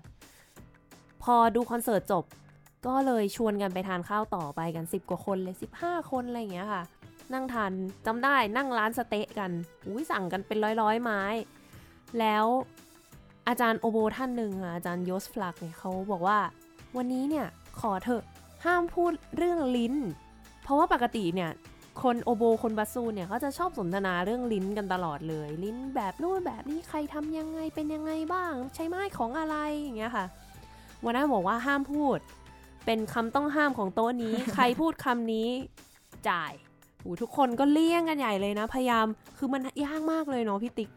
[1.34, 2.24] อดูคอนเสิร์ตจบ
[2.88, 6.84] ก็เลยชวนกันไปทานข้าวต่อไปกัน 10 กว่าคนเลย 15 คนอะไรอย่างเงี้ยค่ะ
[7.34, 7.72] นั่งทาน
[8.06, 9.52] จำได้นั่งร้านสเต๊ะกัน
[9.88, 11.22] อุ้ยสั่งกันเป็นร้อยๆไม้
[12.20, 12.46] แล้ว
[13.48, 16.40] อาจารย์โอโบท่านหนึ่งค่ะอาจารย์โยสฟลักเนี่ยเขาบอกว่า
[16.98, 17.48] วันนี้เนี่ย
[17.80, 18.24] ขอเถอะ
[18.66, 19.96] ห้ามพูดเรื่องลิ้น
[20.64, 21.52] เพราะว่าปกติเนี่ย
[22.04, 30.26] คนโอโบคนบาซูนเนี่ยเขาจะชอบสนทนาเรื่องลิ้นกันตลอดเลย ลิ้นแบบนู่นแบบนี้ใครทำยังไงเป็นยังไงบ้าง ใช้ไม้ของอะไรอย่างเงี้ยค่ะ
[31.06, 32.18] วันนั้นบอกว่าห้ามพูด
[32.86, 35.48] เป็นคำต้องห้ามของโต๊ะนี้ ใครพูดคำนี้
[36.30, 36.54] จ่าย
[37.02, 39.06] โอ้ทุกคนก็เลี่ยงกันใหญ่เลยนะ พยายาม
[39.38, 40.90] คือมันยากมากเลยเนาะพี่ติ๊ก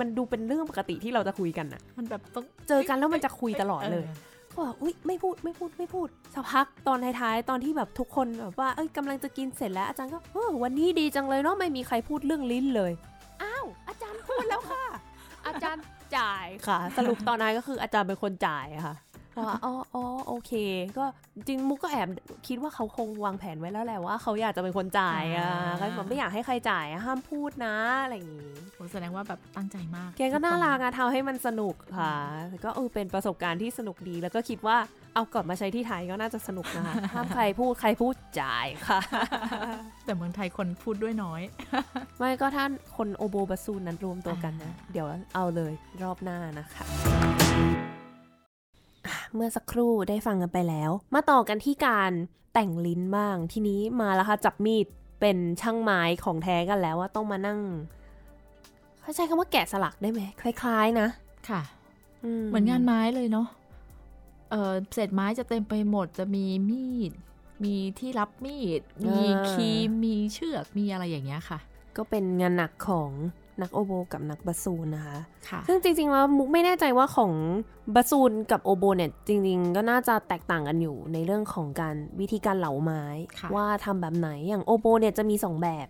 [0.00, 4.04] มันดูเป็นเรื่องปกติที่เราจะคุยกันอะมันแบบต้องเจอกันแล้วมันจะคุยตลอดเลย
[4.50, 12.92] ก็บอกอุ้ยไม่พูดไม่พูดไม่พูดสักพักตอนท้ายๆตอนที่แบบทุกคนแบบว่าเอ้ยกำลังจะกินเสร็จแล้วอาจารย์ก็เออวันนี้ดีจังเลยเนาะไม่มีใครพูดเรื่องลิ้นเลย
[13.42, 14.84] อ้าวอาจารย์พูดแล้วค่ะ
[15.46, 15.84] อาจารย์
[16.16, 18.94] จ่ายค่ะ สรุปตอนนั้นก็คืออาจารย์เป็นคนจ่ายอะค่ะ
[19.46, 20.52] ว่าอ๋ออ๋อโอเค
[20.98, 22.08] ก็จริงมุกก็แอบ
[22.48, 25.50] คิดว่าเขาคงวางแผนไว้แล้วแหละว่าเขาอยากจะเป็นคนจ่ายอะ
[25.80, 32.14] ก็แบบไม่อยากให้ใครจ่ายอะห้ามพูดนะอะไรอย่างงี้โอ้แสดงว่าแบบตั้งใจมาก แกก็น่ารักอะทำให้มันสนุกค่ะ
[32.64, 34.76] ก็เออเป็นประสบการณ์ที่สนุกดีแล้วก็คิดว่า
[35.14, 39.00] เอากลับมาใช้ที่ไทยก็น่าจะสนุกนะคะห้ามใครพูดใครพูดจ่ายค่ะ
[40.04, 41.42] แต่เมืองไทยคนพูดด้วยน้อย
[42.18, 42.64] ไม่ก็ถ้า
[42.96, 45.72] คนโอโบบาซูนนั้นรวมตัวกันนะอ่าเดี๋ยวเอาเลย
[46.02, 47.99] รอบหน้านะคะอะ
[49.34, 52.12] เมื่อสักครู่ได้ฟังกันไปแล้ว มาต่อกันที่การ
[52.54, 54.86] แต่งลิ้นบ้าง ทีนี้มาแล้วค่ะจับมีด
[55.20, 57.58] เป็นช่างไม้ของแท้กันแล้วว่าต้องมานั่ง
[59.00, 61.08] เขาใช้คำว่าแกะสลักได้ไหมคล้าย ๆ นะ
[61.48, 61.62] ค่ะ
[62.48, 63.46] เหมือนงานไม้เลยเนาะ
[64.50, 67.12] เออเศษไม้จะเต็มไปหมดจะมีมีด
[67.64, 69.20] มีที่รับมีด มี
[69.50, 71.58] ครีมมีเชือกมีอะไรอย่างเงี้ยค่ะ
[71.96, 73.10] ก็เป็นงานหนักของ
[73.62, 75.18] นักโอโบกับนักบาซูนนะคะ
[75.48, 77.32] ค่ะซึ่งจริงๆแล้วมุกไม่แน่ใจว่าของ
[77.94, 83.02] บาซูนกับโอโบเนี่ยจริงๆ ก็น่าจะแตกต่างกันอยู่ในเรื่องของการวิธีการเหลาไม้
[83.38, 85.88] ค่ะว่าทำแบบไหนอย่างโอโบเนี่ยจะมี 2 แบบ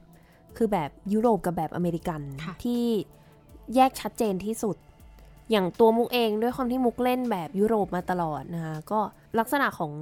[0.57, 2.83] คือแบบยุโรปกับแบบอเมริกันค่ะที่
[3.75, 4.77] แยกชัดเจนที่สุด
[5.51, 9.01] อย่างตัวมุกเองด้วยความที่มุกเล่นแบบยุโรปมาตลอดนะคะก็
[9.39, 9.93] ลักษณะของ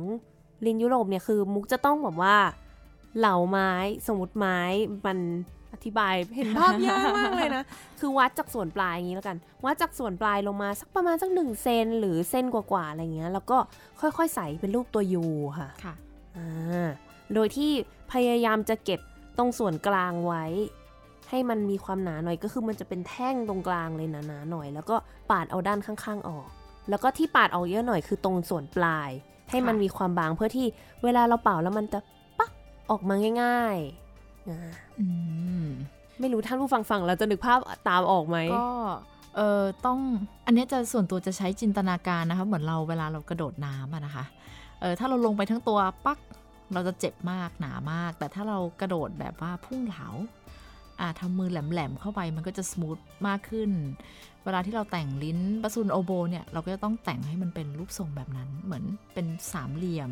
[0.67, 2.37] ลินยุโรปเนี่ยคือมุกจะต้องแบบว่า
[3.19, 3.71] เหลาไม้
[4.07, 4.59] สมมติไม้
[5.07, 7.65] มันอ ธิบายเห็นภาพยากมากเลยนะ
[8.01, 13.59] คือวัดจากส่วนปลายอย่างนี้แล้วกัน วัดจากส่วนปลายลงมาสักประมาณสักหนึ่งเซนหรือเส้นกว่าๆอะไรเงี้ย แล้วก็
[14.01, 15.25] ค่อยๆใส่เป็นรูปตัวยู
[15.59, 15.95] ค่ะค่ะ
[16.37, 16.89] อ่า
[17.35, 17.71] โดยที่
[18.13, 19.01] พยายามจะเก็บ
[19.39, 20.45] ตรงส่วนกลางไว้
[21.31, 24.97] ให้มันมีความหนาหน่อยก็คือมันจะเป็นแท่งตรงกลางเลยหนาๆหน่อย แล้วก็
[25.31, 26.47] ปาดเอาด้านข้างๆออก
[26.91, 29.11] แล้วก็ที่ปาดออกเยอะหน่อยคือตรงส่วนปลาย
[29.51, 30.67] ให้มันค่ะมีความบางเพื่อที่
[31.05, 32.01] เวลาเราเป่าแล้วมันจะ
[32.39, 32.51] ปัก
[32.91, 34.08] ออกมาง่ายๆอ่าอืม
[36.21, 37.59] ไม่รู้ท่านผู้ฟังฟังเราจะนึกภาพ
[37.89, 38.69] ตามออกไหมก็
[39.37, 39.99] เออต้อง
[40.47, 44.25] อันเนี้ยจะส่วนตัวจะใช้จินตนาการนะคะเหมือนเราเวลาเรากระโดดน้ำอะนะคะ
[44.81, 46.19] เออถ้าเราลงไปทั้งตัวปัก
[46.73, 50.09] เราจะเจ็บมากหนามาก แต่ถ้าเรากระโดดแบบว่าพุ่งเหลา
[51.01, 53.71] อ่าทำมือแหลมๆเข้าไปมันก็จะสมูทมากขึ้น
[54.45, 58.85] เวลาที่เราแต่งลิ้นบาซูนโอโบเนี่ยเราก็จะต้องแต่งให้มันเป็นรูปทรงแบบนั้นเหมือน
[59.15, 60.11] เป็นสามเหลี่ยม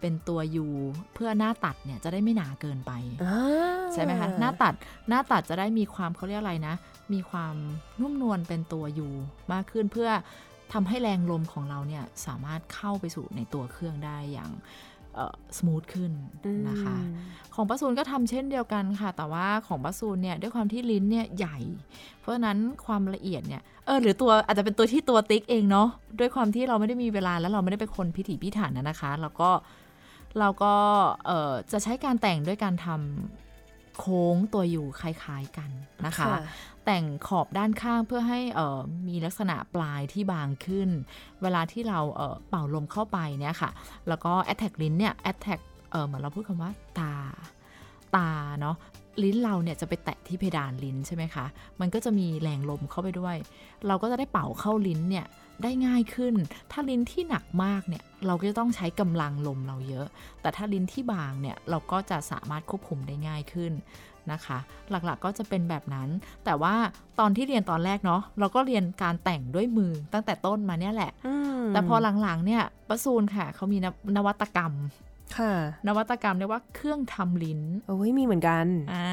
[0.00, 0.66] เป็นตัวยู
[1.14, 2.92] เพื่อหน้าตัดเนี่ยจะได้ไม่หนาเกินไป
[3.24, 3.38] อ่า
[3.92, 4.74] ใช่ไหมคะหน้าตัด
[5.08, 6.74] หน้าตัดจะได้มีความเขาเรียกอะไรนะ
[7.12, 7.54] มีความ
[8.00, 9.08] นุ่มนวลเป็นตัวยู
[9.52, 10.10] มากขึ้นเพื่อ
[10.72, 14.50] ทำให้แรงลมของเราเนี่ยสามารถเข้าไปสู่ในตัวเครื่องได้อย่าง
[15.58, 16.12] smooth ขึ้น
[16.68, 17.14] นะคะอืม
[17.54, 21.58] ของบาสซูนก็ทำเช่นเดียวกันค่ะ แต่ว่าของบาสซูนเนี่ยด้วยความที่ลิ้นเนี่ยใหญ่
[22.20, 29.50] เพราะฉะนั้นความละเอียดเนี่ยเออหรือตัวอาจจะเป็นตัวที่ตัวติ๊กเองเนาะด้วยความที่เราไม่ได้มีเวลาแล้วเราไม่ได้เป็นคนพิถีพิถันนะนะคะ แล้วก็
[30.38, 30.74] เราก็
[31.26, 35.70] เออจะใช้การแต่งด้วยการทำโค้งตัวอยู่คล้ายๆกัน
[36.06, 36.34] นะคะ
[36.84, 40.88] แต่งขอบด้านข้างเพื่อให้เอ่อมีลักษณะปลายที่บางขึ้น
[41.42, 43.70] เวลาที่เราเอ่อเป่าลมเข้าไปเนี่ยค่ะ
[44.08, 47.14] แล้วก็ attack ลิ้นเนี่ย attack เออเหมือนเราพูดคำว่าตา
[48.16, 48.76] ตาเนาะ
[49.22, 51.44] ลิ้นเราเนี่ยจะไปแตะที่เพดานลิ้นใช่ไหมคะ
[51.80, 53.36] มันก็จะมีแรงลมเข้าไปด้วย
[53.86, 55.26] เราก็จะได้เป่าเข้าลิ้นเนี่ย
[55.62, 56.34] ได้ง่ายขึ้น
[56.70, 60.06] ถ้าลิ้นที่หนักมากเนี่ยเราก็จะต้องใช้กำลังลมเราเยอะ
[60.40, 63.72] แต่ถ้าลิ้นที่บางเนี่ยเราก็จะสามารถควบคุมได้ง่ายขึ้น
[64.32, 64.58] นะคะ
[64.90, 66.08] หลักๆก็จะเป็นแบบนั้น
[66.44, 66.74] แต่ว่า
[67.20, 71.12] ตอนที่เรียนตอนแรกเนาะเราก็เรียนการแต่งด้วยมือตั้งแต่ต้นมาเนี่ยแหละ
[71.58, 74.72] มแต่พอหลังๆเนี่ยประซูนค่ะเขามีนวนวัตกรรม
[75.36, 75.52] ค่ะ
[75.88, 79.10] นวัตกรรมเรียกว่าเครื่องทำลิ้นโอ้ยมีเหมือนกันอ่า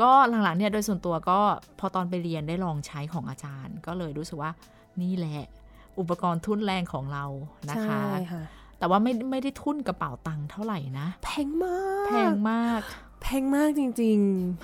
[0.00, 0.10] ก็
[0.44, 1.38] หลังๆเนี่ยโดยส่วนตัวก็
[1.78, 4.50] พอตอนไปเรียนได้ลองใช้ของอาจารย์ ก็เลยรู้สึกว่า
[5.02, 5.42] นี่แหละ
[5.98, 7.24] อุปกรณ์ทุนแรงของเรา
[7.70, 8.42] นะคะใช่ค่ะ
[8.78, 12.80] แต่ว่าไม่ไม่ได้ทุนกระเป๋าตังค์เท่าไหร่นะ แพงมาก แพงมาก
[13.22, 14.18] แพงมากจริง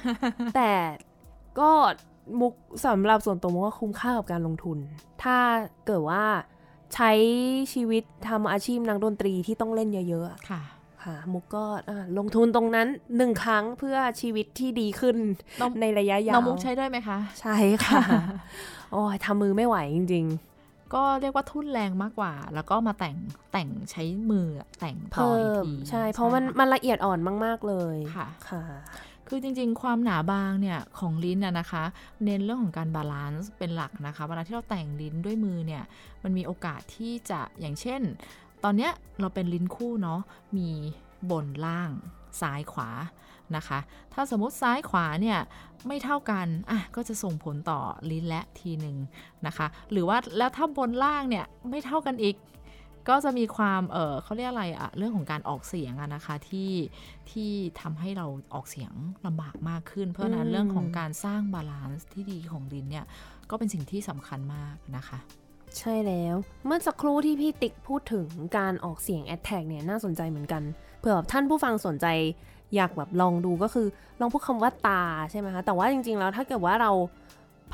[0.04, 0.72] ๆ แต่
[1.58, 1.70] ก็
[2.40, 2.52] มุก
[2.86, 4.78] สำหรับส่วนตัวมุกว่าคุ้มค่ากับการลงทุน
[5.22, 5.36] ถ้า
[5.86, 6.24] เกิดว่า
[6.94, 7.10] ใช้
[7.72, 10.62] ชีวิตทำอาชีพนักดนตรีที่ต้องเล่นเยอะๆอะค่ะ
[11.04, 15.16] ค่ะ มุกก็อะลงทุนตรงนั้นหนึ่งครั้งเพื่อชีวิตที่ดีขึ้น
[15.60, 18.02] น้องในระยะยาวน้องมุกใช้ด้วยไหมคะ ใช่ค่ะ
[18.92, 20.26] โอ้ยทำมือไม่ไหวจริง
[20.94, 23.16] ก็เรียกว่าทุ่นแรงมากกว่า แล้วก็มาแต่ง
[23.52, 24.46] แต่งใช้มือ
[24.80, 28.62] แต่งต่อเพิ่มอีกทีใช่ เพราะมันค่ะมันละเอียดอ่อนมาก ๆเลยค่ะค่ะ
[29.28, 31.84] คือจริงๆ ความหนาบางเนี่ยของลิ้นน่ะนะคะ
[32.24, 35.82] เน้นเรื่องของการ balance เป็นหลักนะคะเวลาที่เราแต่งลิ้นด้วยมือเนี่ย
[36.22, 38.00] มันมีโอกาสที่จะอย่างเช่น
[38.64, 40.20] ตอนเนี้ยเราเป็นลิ้นคู่เนาะ
[40.56, 40.68] มี
[41.30, 41.90] บนล่าง
[42.40, 42.90] ซ้ายขวา
[43.56, 43.78] นะคะ
[44.12, 45.38] ถ้าสมมติซ้ายขวาเนี่ย
[45.86, 48.96] ไม่เท่ากันอะก็จะส่งผลต่อลิ้นและทีหนึ่ง
[49.46, 52.36] นะคะ หรือว่าแล้วถ้าบนล่างเนี่ยไม่เท่ากันอีก
[53.08, 56.72] ก็จะมีความเออเขาเรียกอะไรอะเรื่องของการออกเสียงอะนะคะที่
[57.30, 57.50] ที่
[57.80, 58.92] ทำให้เราออกเสียง
[59.26, 63.06] ลำบากมากขึ้น เพราะฉะนั้นอืมเรื่องของการสร้าง balance ที่ดีของลิ้นเนี่ย
[63.50, 65.18] ก็เป็นสิ่งที่สำคัญมากนะคะ
[65.78, 68.26] ใช่แล้ว เมื่อสักครู่ที่พี่ติ๊กพูดถึง
[68.58, 70.62] การออกเสียงแอ t แทกเนี่ยน่าสนใจเหมือนกัน
[71.00, 72.06] เผื่อท่านผู้ฟังสนใจ
[72.74, 73.86] อยากแบบลองดูก็คือ
[74.20, 76.92] ลองพูดคำว่าตาใช่ไหมคะ แต่ว่าจริงๆแล้วถ้าเกิดว่าเรา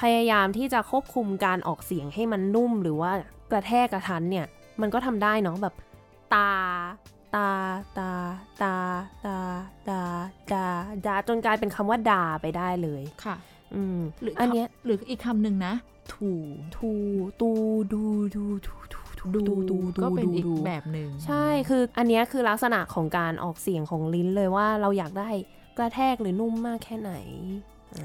[0.01, 3.13] พยายามที่จะควบคุมการออกเสียงให้มันนุ่ม หรือว่า
[3.51, 4.47] กระแทกกระทันเนี่ย
[4.81, 5.75] มันก็ทำได้เนาะแบบ
[6.35, 6.51] ตา
[7.35, 7.49] ตา
[7.99, 8.11] ตา
[8.63, 8.75] ตา
[9.27, 9.37] ตา
[9.89, 10.01] ดา
[10.53, 10.65] ดา
[11.07, 13.37] ดาจนกลายเป็นคำว่าดาไปได้เลยค่ะ
[13.75, 15.75] อืมหรืออันเนี้ยหรืออีกคำหนึ่งนะ
[16.13, 16.31] ถู
[16.77, 16.91] ทู
[17.41, 17.51] ตู
[17.93, 18.03] ดู
[18.35, 25.31] ดูดูดูดูก็เป็นอีกดูแบบหนึ่งใช่คืออันเนี้ยคือลักษณะของการออกเสียงของลิ้นเลยว่าเราอยากได้
[25.79, 27.13] กระแทกหรือนุ่มมากแค่ไหน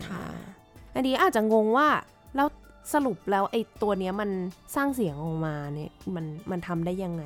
[0.08, 1.88] ค่ะอ่าอันนี้อาจจะงงว่า
[2.36, 2.48] แล้ว
[2.94, 4.30] สรุปแล้วไอ้ตัวเนี้ยมัน
[4.76, 7.24] สร้างเสียงออกมาเนี่ยมันมันทำได้ยังไง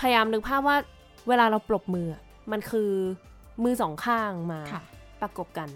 [0.00, 0.76] พยายามนึกภาพว่า
[1.28, 2.90] เวลาเราปรบมืออะมันคือ
[3.64, 4.82] มือสองข้างมาค่ะ
[5.22, 5.68] ประกบกัน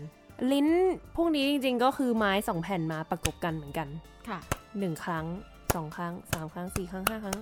[0.52, 0.68] ลิ้น
[1.16, 3.88] พวกนี้จริงๆก็คือไม้สองแผ่นมาประกบกันเหมือนกัน
[4.28, 4.38] ค่ะ
[4.78, 5.26] หนึ่งครั้ง
[5.74, 7.38] สองครั้งสามครั้งสี่ครั้งห้าครั้ง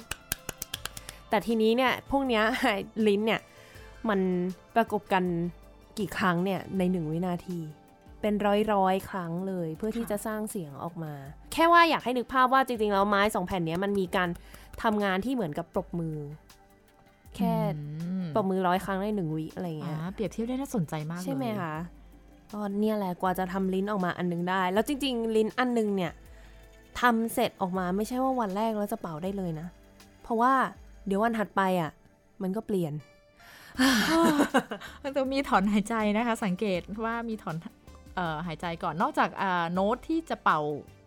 [1.29, 2.44] แต่ทีนี้เนี่ยพวกเนี้ย
[3.07, 3.40] ลิ้นเนี่ย
[4.09, 4.20] มัน
[4.77, 5.25] ประกบกัน
[5.99, 7.61] กี่ครั้งเนี่ยในหนึ่งวินาที
[8.20, 11.12] เป็นร้อยร้อยๆครั้งเลยเพื่อที่ค่ะจะสร้างเสียงออกมา
[11.53, 14.29] แค่ว่าอยากให้นึกภาพว่าจริงๆแล้วไม้สองแผ่นเนี้ยมันมีการ
[14.83, 16.16] ทำงานที่เหมือนกับปรบมือ
[17.37, 21.75] แค่อืมปรบมือร้อยครั้งในหนึ่งวิอะไรอ่าเงี้ยเปรียบเทียบได้น่าสนใจมากเลยใช่ไหมคะ
[22.53, 26.12] ก็เนี่ยแหละกว่าจะทำลิ้นออกมาอันนึงได้ แล้วจริง ๆ ลิ้นอันนึงเนี่ย
[27.00, 29.68] ทำเสร็จออกมาไม่ใช่ว่าวันแรกแล้วจะเป่าได้เลยนะ
[30.22, 30.52] เพราะว่า
[31.07, 31.90] เดี๋ยววันถัดไปอะ
[32.42, 32.92] มันก็เปลี่ยน
[35.02, 37.57] มันจะมีถอนหายใจนะคะ สังเกตว่ามีถอน
[38.14, 40.61] เอ่อหายใจก่อนนอกจากอ่าโน้ตที่จะเป่า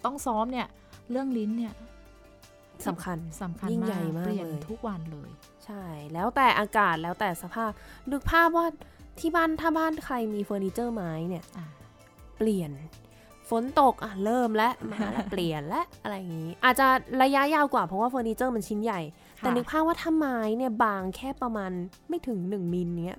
[0.06, 0.67] ต้องซ้อมเนี่ย
[1.12, 1.73] เรื่องลิ้นเนี่ย
[2.88, 5.30] สำคัญสำคัญยิ่งมาใหญ่กมากเปลี่ยนเลยทุกวันเลย
[5.65, 7.71] ใช่ แล้วแต่อากาศแล้วแต่สภาพ
[8.12, 8.65] นึกภาพว่า
[9.19, 11.65] ที่บ้านถ้าบ้านใครมีเฟอร์นิเจอร์ไม้เนี่ยอ่า
[12.38, 12.71] เปลี่ยน
[13.49, 16.88] ฝนตกอะเริ่มแล้วมาแล้วเปลี่ยนและอะไรอย่างนี้ อาจจะ
[17.21, 19.01] ระยะยาวกว่าเพราะว่าเฟอร์นิเจอร์มันชิ้นใหญ่
[19.39, 21.71] แต่นึกภาพว่าถ้าไม้เนี่ยบางแค่ประมาณ
[22.10, 23.15] ไม่ถึงหนึ่งมิลเนี้ย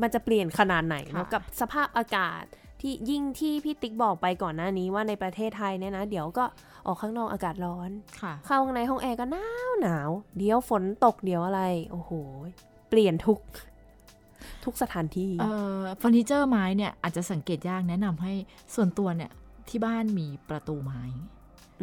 [0.00, 2.42] มันจะเปลี่ยนขนาดไหนเนาะค่ะกับสภาพอากาศ
[2.80, 6.44] ที่ยิ่งที่พี่ติ๊กบอกไปก่อนหน้านี้ว่าในประเทศไทยเนี่ยนะเดี๋ยวก็
[6.86, 12.10] ออกข้างนอกอากาศร้อนค่ะเข้าข้างในห้องแอร์ก็หนาวหนาว เดี๋ยวฝนตกเดี๋ยวอะไร โอ้โห
[12.88, 13.40] เปลี่ยนทุก
[14.64, 18.32] ทุกสถานที่เอ่อเฟอร์นิเจอร์ไม้เนี่ยอาจจะสังเกตยากแนะนำให้
[18.74, 19.30] ส่วนตัวเนี่ย
[19.68, 21.02] ที่บ้านมีประตูไม้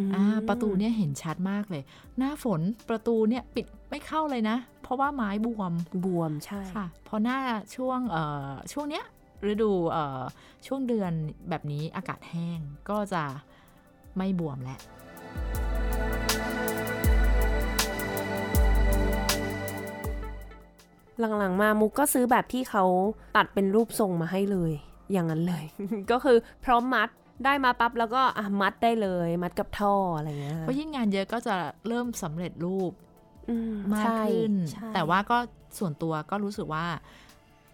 [0.07, 1.83] มอ่าประตูเนี่ยเห็นชัดมากเลย
[2.17, 5.73] หน้าฝนประตูเนี่ยปิดไม่เข้าเลยนะ เพราะว่าไม้บวม
[6.05, 7.39] บวมใช่ค่ะพอหน้า
[7.75, 9.05] ช่วงเอ่อช่วงเนี้ย
[9.51, 10.21] ฤดูเอ่อ
[10.67, 11.11] ช่วงเดือน
[11.49, 13.23] แบบนี้อากาศแห้งก็จะ
[14.17, 14.79] ไม่บวมแล้ว
[21.37, 22.83] หลังๆมามุกก็ซื้อแบบที่เขา
[23.37, 24.71] ตัดเป็นรูปทรงมาให้เลย
[25.11, 25.65] อย่างนั้นเลย
[26.11, 27.09] ก็คือพร้อมมัด
[27.45, 31.55] ได้มาปั๊บแล้วก็อะมัดได้เลย มัดกับท่ออะไรเงี้ยเพราะยิ่งงานเยอะก็จะ
[31.87, 32.91] เริ่มสำเร็จรูป
[33.49, 33.55] อื
[33.93, 35.37] มากใช่ขึ้นใช่แต่ว่าก็
[35.77, 36.85] ส่วนตัวก็รู้สึกว่า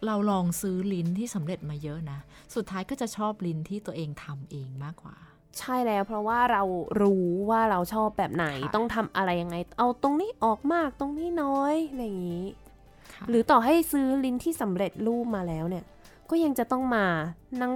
[0.05, 2.19] เราลองซื้อลิ้นที่สำเร็จมาเยอะนะ
[2.55, 5.15] สุดท้ายก็จะชอบลิ้นที่ตัวเองทำเองมากกว่า
[5.60, 6.63] ใช่แล้วเพราะว่าเรา
[7.01, 12.64] รู้ว่าเราชอบแบบไหนค่ะต้องทำอะไรยังไง เอาตรงนี้ออกมากตรงนี้น้อยอะไรอย่างนี้ค่ะ
[13.29, 15.83] หรือต่อให้ซื้อลิ้นที่สำเร็จรูปมาแล้วเนี่ย
[16.29, 17.05] ก็ยังจะต้องมา
[17.61, 17.73] นั่ง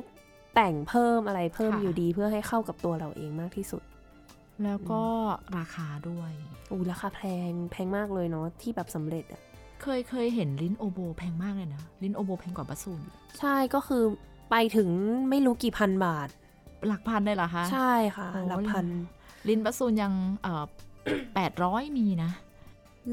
[0.56, 3.84] แต่งเพิ่มอะไรเพิ่มอยู่ดีเพื่อให้เข้ากับตัวเราเองมากที่สุด
[4.64, 5.04] แล้วก็
[5.58, 6.32] ราคาด้วย
[6.72, 9.42] อู้ราคาแพงแพงมากเลยเนาะที่แบบสำเร็จอะ
[9.82, 13.02] เคยเคยเห็นลิ้นโอโบแพงมากเลยนะ ลิ้นโอโบแพงกว่าบัสซูน
[13.40, 14.04] ใช่ก็คือ
[14.52, 14.90] ไปถึง
[15.30, 16.28] ไม่รู้กี่พันบาท
[16.88, 18.86] หลักพันเลยเหรอคะ ใช่ค่ะโอ้หลักพัน
[19.50, 20.14] ลิ้นบัสซูนยัง
[20.44, 20.66] เอ่อ
[21.36, 22.32] แปดร้อยมีนะ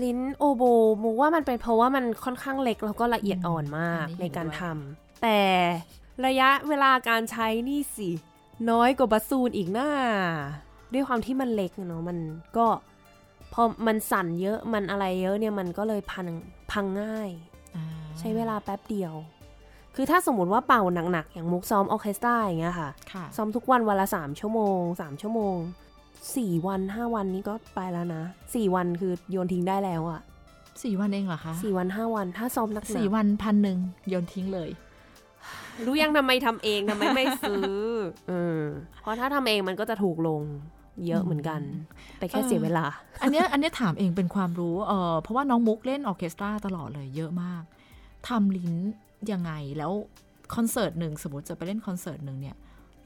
[0.02, 0.62] ลิ้นโอโบ
[1.02, 5.40] มุกว่ามันเป็นเพราะว่ามันค่อนข้างเล็กแล้วก็ละเอียดอ่อนมากอันนี้ในการเห็นด้วยทำแต่
[6.26, 8.10] ระยะเวลาการใช้นี่สิ
[8.70, 9.90] น้อยกว่าบัสซูนอีกน่า
[10.92, 12.18] ด้วยความที่มันเล็กอะเนาะมัน
[12.56, 12.66] ก็
[13.52, 16.26] พอมันสั่นเยอะมันอะไรเยอะเนี่ยมันก็เลยพัง
[16.72, 17.30] พังง่าย
[17.76, 17.84] อ่า
[18.18, 19.14] ใช้เวลาแป๊บเดียว
[19.94, 20.82] คือถ้าสมมติว่าเป่า
[21.12, 25.56] หนักๆ อย่างมุกซ้อมออร์เคสตราอย่างเงี้ยค่ะค่ะ ซ้อมทุกวันวันละสามชั่วโมงสามชั่วโมง
[26.34, 28.22] สี่วันห้าวันนี้ก็ไปแล้วนะ
[28.54, 30.20] สี่วันคือโยนทิ้งได้แล้วอะ
[30.82, 34.70] สี่วันเองเหรอคะสี่วันห้าวัน ถ้าซ้อมหนักสี่วันพันหนึ่งโยนทิ้งเลย
[35.86, 37.74] รู้ยังทำไมทำเองทำไมไม่ซื้อ
[38.28, 38.62] เออ
[39.02, 40.42] เพราะถ้าทำเองมันก็จะถูกลง
[41.06, 41.60] เยอะเหมือนกัน
[42.18, 42.84] แต่แค่เสียเวลา
[43.22, 47.62] อันเนี้ยอันเนี้ยถามเองเป็นความรู้เออเพราะว่าน้องมุกเล่นออร์เคสตราตลอดเลยเยอะมาก
[48.28, 48.74] ทำลิ้น
[49.32, 49.92] ยังไงแล้ว
[50.54, 52.56] คอนเสิร์ตหนึ่งสมมติจะไปเล่นคอนเสิร์ตหนึ่งเนี่ย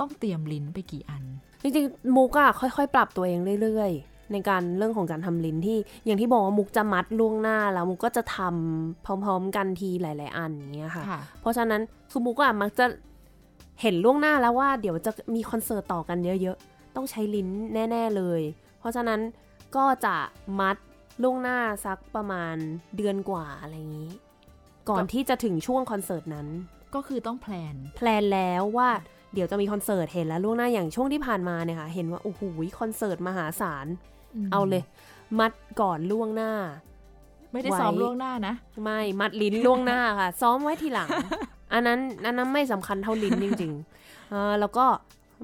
[0.01, 1.22] ต้องเตรียมลิ้นไปกี่อัน
[1.62, 11.80] จริงๆ มุกอะค่อยๆ ปรับตัวเองเรื่อยๆ ในการเรื่องของการทำลิ้นที่อย่างที่บอกว่ามุกจะมัดล่วงหน้าแล้วมุกก็จะทำพร้อมๆ กันทีหลาย ๆ อันอย่างเงี้ยค่ะค่ะ เพราะฉะนั้น
[12.11, 12.86] คือมุกอะมักจะ
[13.82, 17.48] เห็นล่วงหน้าแล้วว่าเดี๋ยวจะมีคอนเสิร์ตต่อกันเยอะๆ ต้องใช้ลิ้น
[17.90, 18.40] แน่ ๆ เลย
[18.78, 19.20] เพราะฉะนั้น
[19.76, 20.16] ก็จะ
[20.61, 20.76] มัด
[21.22, 22.57] ล่วงหน้าสักประมาณ
[22.96, 24.12] เดือนกว่าอะไรอย่างนี้
[24.88, 26.48] ก่อนที่จะถึงช่วงคอนเสิร์ตนั้น
[26.94, 28.90] ก็คือต้อง plan plan แล้วว่า
[29.35, 32.41] เดี๋ยวจะมีคอนเสิร์ตเห็นแล้วล่วงหน้าอย่างช่วงที่ผ่านมาเนี่ยค่ะ เห็นว่าโอ้โห
[32.81, 33.87] คอนเสิร์ตมหาศาล
[34.53, 34.83] เอาเลย
[35.39, 36.53] มัดก่อนล่วงหน้า
[37.53, 41.09] ไม่ได้ไว้ซ้อมล่วงหน้านะ ไม่มัดลิ้นล่วงหน้าค่ะ ซ้อมไว้ทีหลัง
[41.72, 44.87] อันนั้นอันนั้นไม่สำคัญเท่าลิ้นจริงๆเออแล้วก็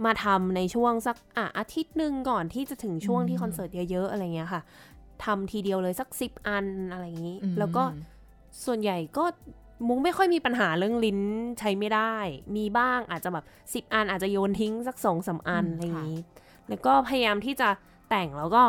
[0.04, 4.62] มาทำในช่วงสักอะอาทิตย์หนึ่งก่อนที่จะถึงช่วงที่อืมคอนเสิร์ตเยอะๆอะไรเงี้ยค่ะ
[5.24, 7.82] ทำทีเดียวเลยสักสิบอันอะไรอย่างนี้อืมแล้วก็
[8.64, 9.24] ส่วนใหญ่ก็
[9.86, 11.20] มุกไม่ค่อยมีปัญหาเรื่องลิ้น
[11.58, 12.14] ใช้ไม่ได้
[12.56, 17.68] มีบ้างอาจจะแบบสิบอันอาจจะโยนทิ้งสักสองสามอันอืมอะไรอย่างนี้ค่ะแล้วก็พยายามที่จะ
[18.10, 18.62] แต่งแล้วก็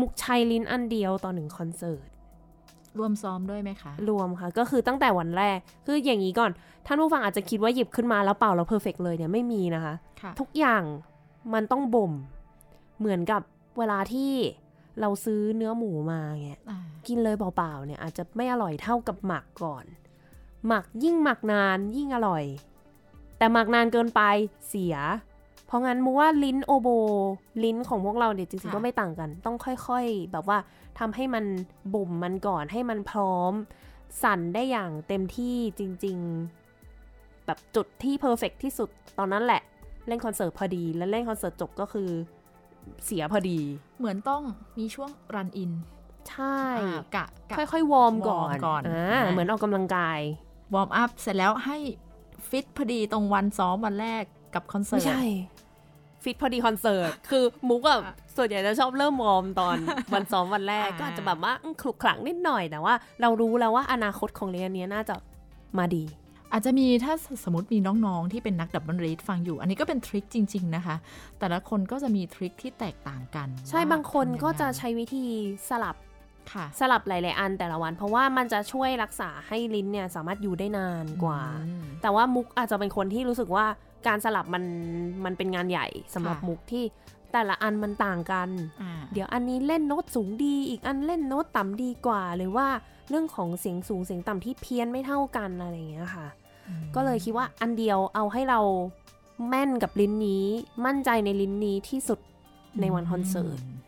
[0.00, 2.08] มุกใช้ลิ้นอันเดียวต่อหนึ่งคอนเสิร์ต
[2.98, 6.50] รวมซ้อมด้วยไหมคะ รวมค่ะ ก็คือตั้งแต่วันแรก คืออย่างนี้ก่อน
[6.86, 10.82] ท่านผู้ฟังอาจจะคิดว่าหยิบขึ้นมาแล้วเป่าแล้ว perfect เลยเนี่ยไม่มีนะคะค่ะทุกอย่าง
[11.54, 12.12] มันต้องบ่ม
[12.98, 13.42] เหมือนกับ
[13.78, 14.32] เวลาที่
[15.00, 19.84] เราซื้อเนื้อหมูมาเงี้ยอ่ากินเลยเปล่าๆเนี่ยอาจจะไม่อร่อยเท่ากับหมักก่อน
[20.66, 22.44] หมักยิ่งหมักนานยิ่งอร่อย
[23.38, 24.20] แต่หมักนานเกินไป
[24.68, 24.96] เสีย
[25.66, 26.88] เพราะงั้นมูว่าลิ้นโอโบ
[27.64, 30.58] ลิ้นของพวกเราเนี่ยจริงๆค่ะก็ไม่ต่างกัน ต้องค่อยๆ แบบว่า
[30.98, 31.44] ทำให้มัน
[31.94, 33.52] บ่มมันก่อนให้มันพร้อม
[34.22, 38.88] สั่นได้อย่างเต็มที่จริงๆ แบบจุดที่เพอร์เฟกที่สุด
[39.18, 39.62] ตอนนั้นแหละ
[40.08, 42.08] เล่นคอนเสิร์ตพอดี แล้วเล่นคอนเสิร์ตจบก็คือ
[43.04, 43.60] เสียพอดี
[43.98, 44.42] เหมือนต้อง
[44.78, 45.72] มีช่วง run in
[46.30, 46.60] ใช่
[47.16, 50.20] กะกะค่อยๆ warm ก่อน warm ก่อนอ่าอ่าเหมือนออกกำลังกาย
[50.74, 51.78] warm up เสร็จแล้วให้
[52.48, 54.22] ฟิตพอดีตรงวันซ้อมวันแรก
[54.54, 55.24] กับคอนเสิร์ตไม่ใช่
[56.22, 58.00] ฟิตพอดีคอนเสิร์ต คือมุกอะ
[58.36, 59.76] ส่วนใหญ่จะชอบเริ่ม warm ตอน
[60.14, 65.14] วันซ้อมวันแรกอ่าก็อาจจะแบบว่าอืมขลุกขลักนิดหน่อยแต่ว่า เรารู้แล้วว่าอนาคตของลิ้นนี้น่าจะ
[65.78, 66.04] มาดี
[66.52, 67.14] อาจจะมีถ้า
[67.44, 70.96] สมมติมีน้องๆ ที่เป็นนัก double reed ฟังอยู่ อันนี้ก็เป็น trick จริง ๆ นะคะ
[71.38, 75.24] แต่ละคนก็จะมี trick ที่แตกต่างกัน ใช่ว่บางคนทำยังไงก็จะใช้วิธี
[75.68, 76.07] สลับค่ะ
[76.80, 83.66] สลับหลาย ๆ อันแต่ละวัน เพราะว่ามันจะช่วยรักษาให้ลิ้นเนี่ยสามารถอยู่ได้นานกว่าอืมแต่ว่ามุกอาจจะเป็นคนที่รู้สึกว่า
[84.06, 84.64] การสลับมัน
[85.24, 86.84] มันเป็นงานใหญ่สำหรับค่ะมุกที่
[87.32, 88.48] แต่ละอันมันต่างกัน
[88.82, 92.66] อ่าเดี๋ยวอันนี้เล่นโน้ตสูงดี อีกอันเล่นโน้ตต่ำดีกว่า หรือว่า
[93.08, 96.28] เรื่องของเสียงสูงเสียงต่ำที่เพี้ยนไม่เท่ากันอะไรอย่างเงี้ยค่ะ
[96.94, 98.60] ก็เลยคิดว่าอันเดียวเอาให้เรา
[99.48, 100.44] แม่นกับลิ้นนี้
[100.86, 102.20] มั่นใจในลิ้นนี้ที่สุด
[102.80, 103.87] ในวันคอนเสิร์ตค่ะโ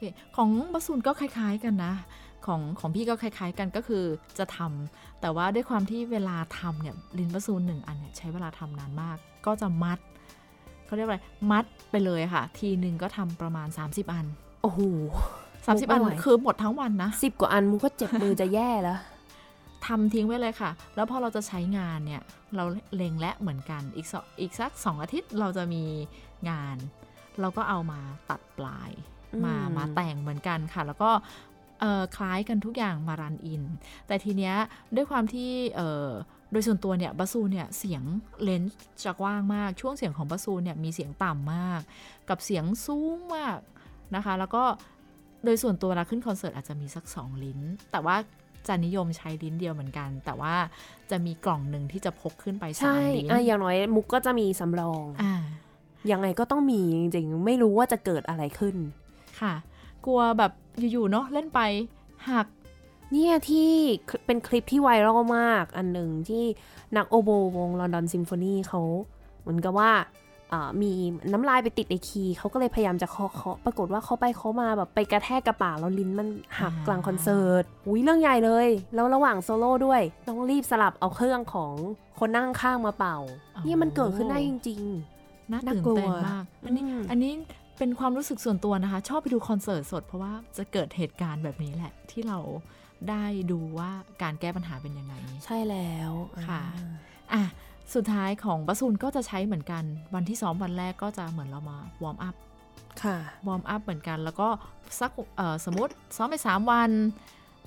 [0.00, 0.04] เค
[0.36, 1.94] ของบัสซูนก็คล้าย ๆกันนะ
[2.46, 4.04] ของของพี่ก็คล้าย ๆ กันก็คือ
[4.38, 9.98] จะทำแต่ว่าด้วยความที่เวลาทำเนี่ยลินบัสซูนหนึ่งอันเนี่ยใช้เวลาทำนานมาก ก็จะมัด
[10.86, 11.20] เขาเรียกว่าอะไร
[11.50, 14.26] มัดไปเลยค่ะ ทีหนึ่งก็ทำประมาณ 30 อัน
[14.62, 14.80] โอ้โห
[15.36, 18.98] 30อันไม่ไหวคือหมดทั้งวันนะสิบกว่าอันมุกก็เจ็บมือจะแย่แล้ว
[19.86, 22.22] ทำทิ้งไว้เลยค่ะ แล้วพอเราจะใช้งานเนี่ย
[22.56, 25.84] เราเล็งและเหมือนกันอีกสองอีกสักสองอาทิตย์เราจะมี
[26.50, 26.76] งาน
[27.40, 31.10] เราก็เอามาตัดปลายอื มมามาแต่งเหมือนกันค่ะ แล้วก็
[31.80, 33.62] เอ่อคล้ายกันทุกอย่างมารันอิน
[34.06, 34.54] แต่ทีเนี้ย
[34.96, 36.08] ด้วยความที่เอ่อ
[36.52, 38.02] โดยส่วนตัวเนี่ยบัสซูเนี่ยเสียง
[38.42, 41.80] เลนส์จะกว้างมาก ช่วงเสียงของบัสซูเนี่ยมีเสียงต่ำมาก
[42.28, 43.58] กับเสียงสูงมาก
[44.14, 44.64] นะคะ แล้วก็
[45.44, 47.60] โดยส่วนตัวเวลาขึ้นคอนเสิร์ตอาจจะมีสักสองลิ้น
[47.92, 48.16] แต่ว่า
[48.68, 50.54] จะนิยมใช้ลิ้นเดียวเหมือนกัน แต่ว่า
[51.10, 55.34] จะมีกล่องหนึ่งที่จะพกขึ้นไปสาใช่มลิ้นอะอย่างน้อยมุกก็จะมีสำรองอ่า
[56.10, 58.76] ยังไงก็ต้องมีจริงๆ ไม่รู้ว่าจะเกิดอะไรขึ้น
[59.40, 59.54] ค่ะ
[60.06, 60.52] กลัวแบบ
[60.92, 61.60] อยู่ๆเนาะเล่นไป
[62.30, 62.46] หัก
[63.12, 63.70] เนี่ยที่
[64.26, 66.44] เป็นคลิปที่ไวรัลมากอันหนึ่งที่
[66.96, 68.80] นักโอโบวงลอนดอนซิมโฟนีเขา
[69.40, 69.90] เหมือนกับว่า
[70.52, 70.92] อ่ามี
[71.32, 76.28] น้ำลายไปติดใน key เขาก็เลยพยายามจะเคาะเคาะปรากฏว่าเขาไปเขามาแบบไปกระแทกกระปากแล้วลิ้นมัน
[76.58, 81.72] หักอ่ากลางคอนเสิร์ตอุ้ยเรื่องใหญ่เลย แล้วระหว่างโซโล่ด้วย ต้องรีบสลับเอาเครื่องของ
[82.18, 83.18] คนนั่งข้างมาเป่า
[83.56, 84.82] อ๋อเนี่ยมันเกิดขึ้นได้จริง
[85.52, 87.32] น่าน่าตื่นกลัวเต้นมากอันนี้อืมอันนี้
[87.80, 92.38] เป็นความรู้สึกส่วนตัวนะคะ ชอบไปดูคอนเสิร์ตสด เพราะว่าจะเกิดเหตุการณ์แบบนี้แหละ ที่เรา
[93.10, 93.90] ได้ดูว่า
[94.22, 96.12] การแก้ปัญหาเป็นยังไงๆใช่แล้ว
[96.48, 96.92] ค่ะอ่า
[97.32, 97.42] อะ
[97.94, 102.34] สุดท้ายของบัสซูนก็จะใช้เหมือนกัน วันที่ซ้อมวันแรกก็จะเหมือนเรามา warm up
[103.02, 103.16] ค่ะ
[103.46, 104.48] warm up เหมือนกัน แล้วก็
[105.00, 106.90] สักเอ่อสมมติซ้อมไป 3 วัน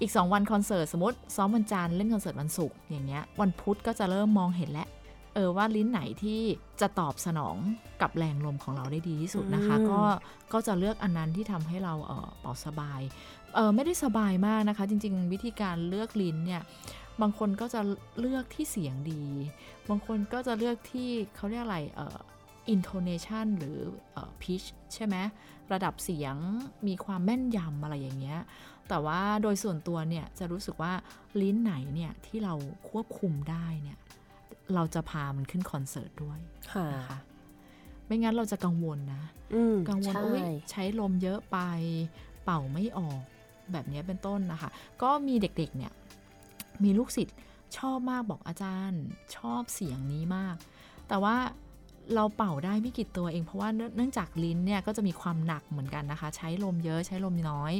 [0.02, 4.88] อีก 2 วันคอนเสิร์ตสมมติซ้อมวันจันทร์เล่นคอนเสิร์ตวันศุกร์อย่างเงี้ยวันพุธก็จะเริ่มมองเห็นแล้ว
[5.34, 6.42] เออว่าลิ้นไหนที่
[6.82, 7.56] จะตอบสนอง
[8.02, 10.02] กับแรงลมของเราได้ดีที่สุดนะคะอืมก็
[10.54, 13.02] ก็จะเลือกอันนั้นที่ทำให้เราเออเป่าสบาย
[13.56, 16.62] เออไม่ได้สบายมากนะคะ จริง ๆ วิธีการเลือกลิ้นเนี่ย
[17.22, 17.82] บางคนก็จะ
[18.20, 19.24] เลือกที่เสียงดี
[19.90, 22.20] บางคนก็จะเลือกที่เขาเรียกอะไรเอ่อ
[22.76, 23.78] intonation หรือ
[24.14, 25.16] เอ่อ pitch ใช่ไหม
[25.74, 26.36] ระดับเสียง
[26.88, 28.40] มีความแม่นยำอะไรอย่างเงี้ย
[28.90, 30.94] แต่ว่าโดยส่วนตัวเนี่ยจะรู้สึกว่า
[31.42, 32.54] ลิ้นไหนเนี่ยที่เรา
[32.90, 33.98] ควบคุมได้เนี่ย
[34.76, 36.40] เราจะพามันขึ้นคอนเสิร์ตด้วย
[36.74, 37.20] ค่ะนะคะ
[38.06, 40.42] ไม่งั้นเราจะกังวลนะอืมกังวลใช่อุ๊ย
[40.72, 41.58] ใช้ลมเยอะไป
[42.44, 43.22] เป่าไม่ออก
[43.72, 44.70] แบบนี้เป็นต้นนะคะ
[45.02, 45.92] ก็มีเด็กๆเนี่ย
[46.84, 47.38] มีลูกศิษย์
[47.78, 49.04] ชอบมากบอกอาจารย์
[49.38, 50.56] ชอบเสียงนี้มาก
[51.08, 51.36] แต่ว่า
[52.16, 57.74] เราเป่าได้ไม่กี่ตัวเองเพราะว่าเนื่องเนื่องจากลิ้นเนี่ยก็จะมีความหนักเหมือนกันนะคะ ใช้ลมเยอะใช้ลมน้อย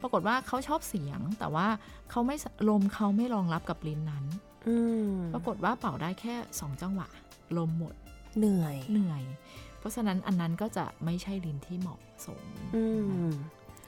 [0.00, 1.66] ปรากฏว่าเขาชอบเสียง แต่ว่า
[2.10, 4.53] เขาไม่สลมเขาไม่รองรับกับลิ้นนั้นอืม
[5.32, 7.08] ปรากฏว่าเป่าได้แค่สองจังหวะ
[7.56, 7.94] ลมหมด
[8.38, 9.22] เหนื่อยเหนื่อย
[9.78, 12.42] เพราะฉะนั้นอันนั้นก็จะไม่ใช่ลิ้นที่เหมาะสม
[12.74, 12.84] อื
[13.26, 13.30] ม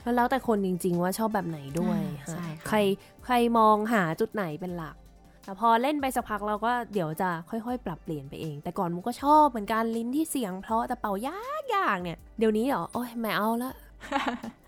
[0.03, 2.79] แล้วแล้วแต่คนจริง ๆ ว่าชอบแบบไหนด้วยอ่าใช่ค่ะใคร
[3.24, 4.97] ใครมองหาจุดไหนเป็นหลัก
[5.45, 13.72] แต่พอเล่นไปสักพักเราก็เดี๋ยวจะค่อยๆ ปรับเปลี่ยนไปเอง แต่ก่อนมุกก็ชอบเหมือนกันลิ้นที่เสียงเพราะแต่เป่ายากยากๆเนี่ยเดี๋ยวนี้เหรอโอ้ยไม่เอาละ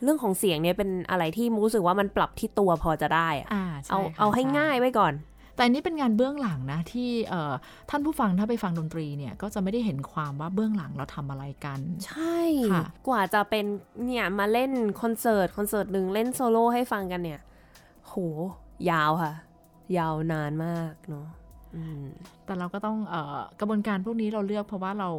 [0.02, 5.12] เรื่องของเสียงเนี่ยเป็นอะไรที่มุกรู้สึกว่ามันปรับที่ตัวพอจะได้อะอ่าใช่เอาค่ะเอาให้ช่ง่ายไว้ก่อน
[5.58, 7.52] แต่อันนี้เป็นงานเบื้องหลังนะที่เอ่อ
[7.90, 12.38] ท่านผู้ฟังถ้าไปฟังดนตรีเนี่ยก็จะไม่ได้เห็นความว่าเบื้องหลังเราทำอะไรกัน ใช่
[12.72, 13.64] ค่ะกว่าจะเป็น
[14.06, 17.40] เนี่ยมาเล่นคอนเสิร์ตคอนเสิร์ตหนึ่งเล่นโซโล่ให้ฟังกันเนี่ย
[18.06, 18.14] โห
[18.90, 19.32] ยาวค่ะ
[19.98, 21.26] ยาวนานมากเนาะ
[21.76, 22.04] อืม
[22.44, 25.10] แต่เราก็ต้องเอ่อกระบวนการพวกนี้เราเลือกเพราะว่าเรา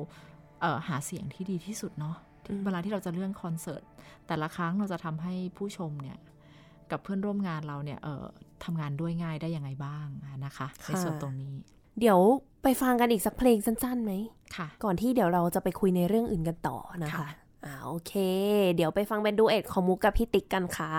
[0.61, 3.83] เอ่อหาเสียงที่ดีที่สุดเนาะที่อืมเวลาที่เราจะเลื่อนคอนเสิร์ต
[4.27, 6.17] แต่ละครั้งเราจะทำให้ผู้ชมเนี่ย
[6.91, 8.25] กับเพื่อนร่วมงานเราเนี่ยเอ่อ
[8.65, 10.07] ทำงานด้วยง่ายได้ยังไงบ้าง
[10.45, 11.55] นะคะในส่วนตรงนี้
[11.99, 12.19] เดี๋ยว
[12.63, 14.13] ไปฟังกันอีกสักเพลงสั้นๆไหม
[14.55, 17.27] ค่ะ ก่อนที่เดี๋ยวเราจะไปคุยในเรื่องอื่นกันต่อนะคะค่ะ
[17.65, 18.13] อ่าโอเค
[18.75, 20.93] เดี๋ยวไปฟังเป็นดูเอ็ตของมุกกับพี่ติ๊กกันค่ะ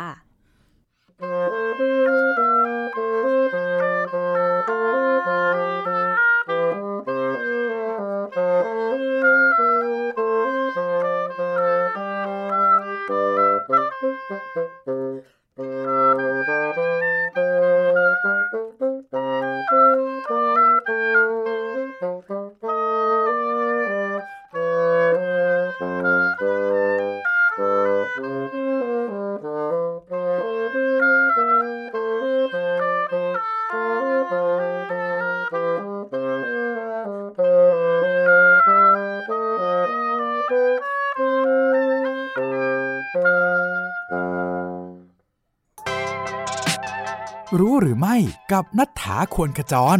[47.58, 48.16] รู้หรือไม่
[48.52, 49.98] กับนัฐถาควรขจร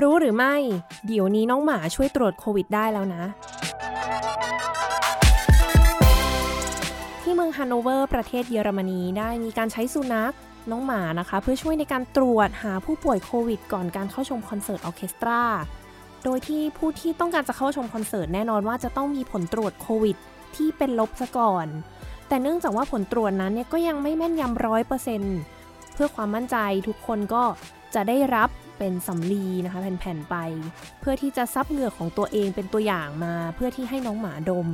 [0.00, 0.54] รู้หรือไม่
[1.06, 3.22] เดี๋ยวนี้น้องหมาช่วยตรวจโควิดได้แล้วนะ
[7.22, 10.32] ที่เมืองฮันโนเวอร์ประเทศเยอรมนีได้มีการใช้สุนัข
[10.70, 15.42] น้องหมานะคะ เพื่อช่วยในการตรวจหาผู้ป่วยโควิด ก่อนการเข้าชมคอนเสิร์ตออเคสตรา
[16.24, 20.16] โดยที่ผู้ที่ต้องการจะเข้าชมคอนเสิร์ตแน่นอนว่าจะต้องมีผลตรวจโควิด
[20.56, 21.66] ที่เป็นลบซะก่อน
[22.28, 25.38] แต่เนื่องจากว่าผลตรวจนั้นเนี่ยก็ยังไม่แม่นยำร้อยเปอร์เซ็นต์
[25.94, 26.56] เพื่อความมั่นใจ
[26.88, 27.44] ทุกคนก็
[27.94, 30.36] จะได้รับเป็นสำลีนะคะแผ่นๆไป
[31.00, 34.68] เพื่อที่จะซับเหงื่อของตัวเองเป็นตัวอย่างมา เพื่อที่ให้น้องหมาดม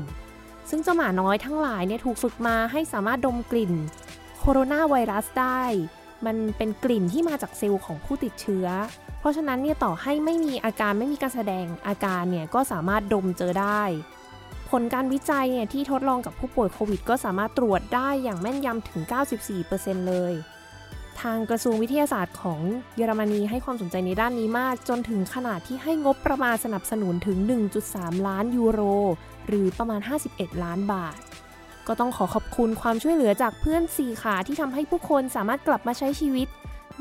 [0.71, 3.73] ซึ่งเจ้าหมาน้อยทั้งหลายเนี่ยถูกฝึกมาให้สามารถดมกลิ่น
[4.41, 5.63] โคโรนาไวรัสได้
[6.27, 8.67] มันเป็นกลิ่นที่มาจากเซลล์ของผู้ติดเชื้อ
[9.21, 13.83] เพราะฉะนั้นเนี่ยต่อให้ไม่มีอาการไม่มีการแสดงอาการเนี่ยก็สามารถดมเจอได้
[14.71, 19.03] ผลการวิจัยเนี่ยที่ทดลองกับผู้ป่วยโควิด ก็สามารถตรวจได้อย่างแม่นยำถึง
[19.57, 20.35] 94%เลย
[21.23, 22.61] ทางกระทรวงวิทยาศาสตร์ของ
[22.97, 27.39] เยอรมนีให้ความสนใจในด้านนี้มาก จนถึงขนาดที่ให้งบประมาณสนับสนุนถึง
[27.83, 28.81] 1.3 ล้านยูโร
[29.47, 30.01] หรือประมาณ
[30.31, 31.17] 51 ล้านบาท
[31.87, 36.49] ก็ต้องขอขอบคุณความช่วยเหลือจากเพื่อนสี่ขาที่ทำให้ผู้คนสามารถกลับมาใช้ชีวิต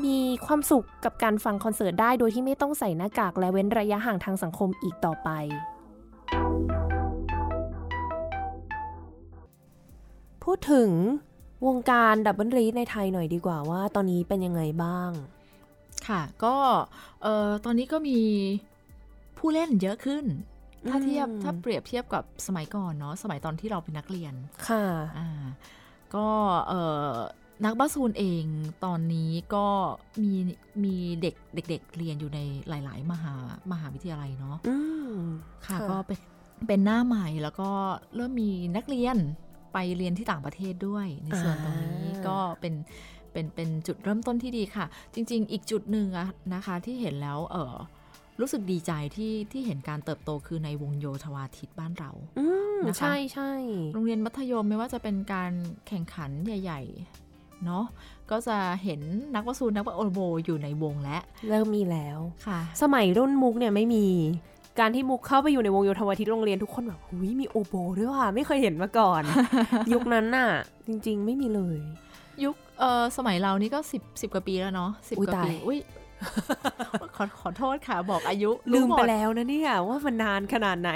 [0.04, 5.28] มีความสุขกับการฟังคอนเสิร์ตได้โดยที่ไม่ต้องใส่หน้ากากและเว้นระยะห่างทางสังคมอีกต่อไป
[10.44, 10.90] พูดถึง
[11.66, 15.10] วงการดับเบิลรีในไทยหน่อยดีกว่าว่าตอนนี้เป็นยังไงบ้าง
[16.08, 16.56] ค่ะก็
[17.22, 18.20] เอ่อตอนนี้ก็มี
[19.38, 20.24] ผู้เล่นเยอะขึ้น
[20.88, 24.34] ถ้าเทียบอืมถ้าเปรียบเทียบกับสมัยก่อนเนาะสมัยตอนที่เราเป็นนักเรียน
[24.68, 24.84] ค่ะ
[25.18, 25.44] อ่า
[26.14, 26.26] ก็
[26.68, 27.12] เอ่อ
[27.64, 28.44] นักบาสูนเอง
[28.84, 29.66] ตอนนี้ก็
[30.22, 30.32] มี
[30.84, 32.38] มีเด็กเด็กๆเรียนอยู่ใน
[32.68, 33.34] หลาย ๆ มหา
[33.72, 34.76] มหาวิทยาลัยเนาะอื
[35.10, 35.14] ม
[35.66, 36.18] ค่ะค่ะก็เป็น
[36.66, 37.70] เป็นหน้าใหม่แล้วก็
[38.14, 39.16] เริ่มมีนักเรียน
[39.72, 42.74] ไปเรียนที่ต่างประเทศด้วย ในส่วนตรงนี้ก็เป็น
[43.32, 47.74] เป็นเป็นจุดเริ่มต้นที่ดีค่ะ จริง ๆ อีกจุดหนึ่งอะนะคะที่เห็นแล้วเออ
[48.40, 52.44] รู้สึกดีใจที่ที่เห็นการเติบโตคือในวงโยธวาทิตบ้านเราอื
[52.76, 53.52] มนะคะใช่ใช่
[53.92, 55.52] โรงเรียนมัธยมไม่ว่าจะเป็นการ
[55.88, 56.82] แข่งขันใหญ่
[57.22, 57.84] ๆ เนาะ
[58.30, 59.00] ก็จะเห็น
[59.34, 61.18] นักวสูนนักโอโบอยู่ในวงและ
[61.48, 64.06] เริ่มมีแล้วค่ะ สมัยรุ่นมุกเนี่ยไม่มี
[64.78, 69.22] การที่มุกเข้าไปอยู่ในวงโยธวาทิตโรงเรียนทุกคนแบบหุยมีโอโบด้วยว่ะไม่เคยเห็นมาก่อน
[69.92, 70.48] ยุคนั้นน่ะ
[70.86, 71.78] จริง ๆ ไม่มีเลย
[72.44, 75.78] ยุคเออสมัยเรานี่ก็สิบสิบกว่าปีแล้วเนาะสิบอุ๊ยกว่าปีตายอุ้ย
[77.16, 80.90] ขอขอโทษค่ะบอกอายุลืรู้มหมไปดแล้วนะเนี่ยว่ามันนานขนาดไหน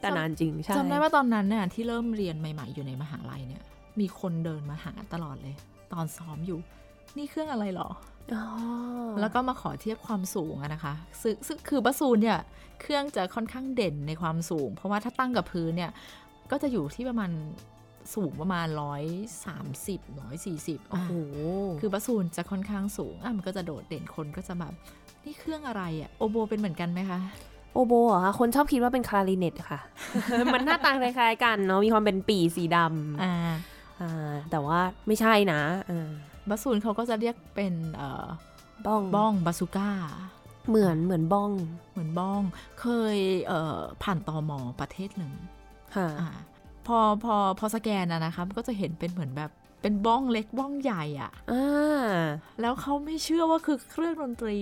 [0.00, 3.62] แต่นานจริงใช่จำได้ว่าตอนนั้นเนี่ยที่เริ่มเรียนใหม่ ๆ อยู่ในมหาลัยเนี่ย
[4.00, 5.54] มีคนเดินมาหาตลอดเลย
[5.92, 6.58] ตอนซ้อมอยู่
[7.16, 7.88] นี่เครื่องอะไรหรอ
[8.34, 8.44] อ๋อ
[9.20, 12.38] แล้วก็มาขอเทียบความสูงอะนะคะซึ่งซึ่งคือบาซูนเนี่ย
[12.84, 15.90] เครื่องจะค่อนข้างเด่นในความสูง เพราะว่าถ้าตั้งกับพื้นเนี่ย
[16.50, 17.30] ก็จะอยู่ที่ประมาณ
[18.14, 18.66] สูงประมาณ
[19.44, 21.12] 130 140โอ้โห
[21.80, 24.72] คือบาซูนจะค่อนข้างสูง อะ มันก็จะโดดเด่นคนก็จะแบบ
[25.24, 27.18] นี่เครื่องอะไรอะโอโบเป็นเหมือนกันไหมคะ
[27.74, 29.80] โอโบเหรอคะ คนชอบคิดว่าเป็นคลาริเนตค่ะ
[30.52, 33.34] มันหน้าตาคล้ายๆกันเนาะ มีความเป็นปีสีดำอ่า
[34.00, 35.60] อ่า แต่ว่าไม่ใช่นะ
[35.90, 36.08] อ่า
[36.48, 38.26] บาซูนเขาก็จะเรียกเป็นเอ่อ
[38.86, 39.90] บ้องบ้องบาซูก้า
[40.68, 41.50] เหมือนเหมือนบ้อง
[41.92, 42.40] เหมือนบ้อง
[42.80, 45.32] เคยเอ่อผ่านตอมอประเทศหนึ่ง
[45.96, 46.30] ค่ะอ่า
[46.86, 49.50] พอพอพอสแกนอะนะคะมันก็จะเห็นเป็นเหมือนแบบ
[49.82, 52.04] เป็นบ้องเล็กบ้องใหญ่อะอ่า
[52.60, 54.58] แล้วเขาไม่เชื่อว่าคือเครื่องดนตรี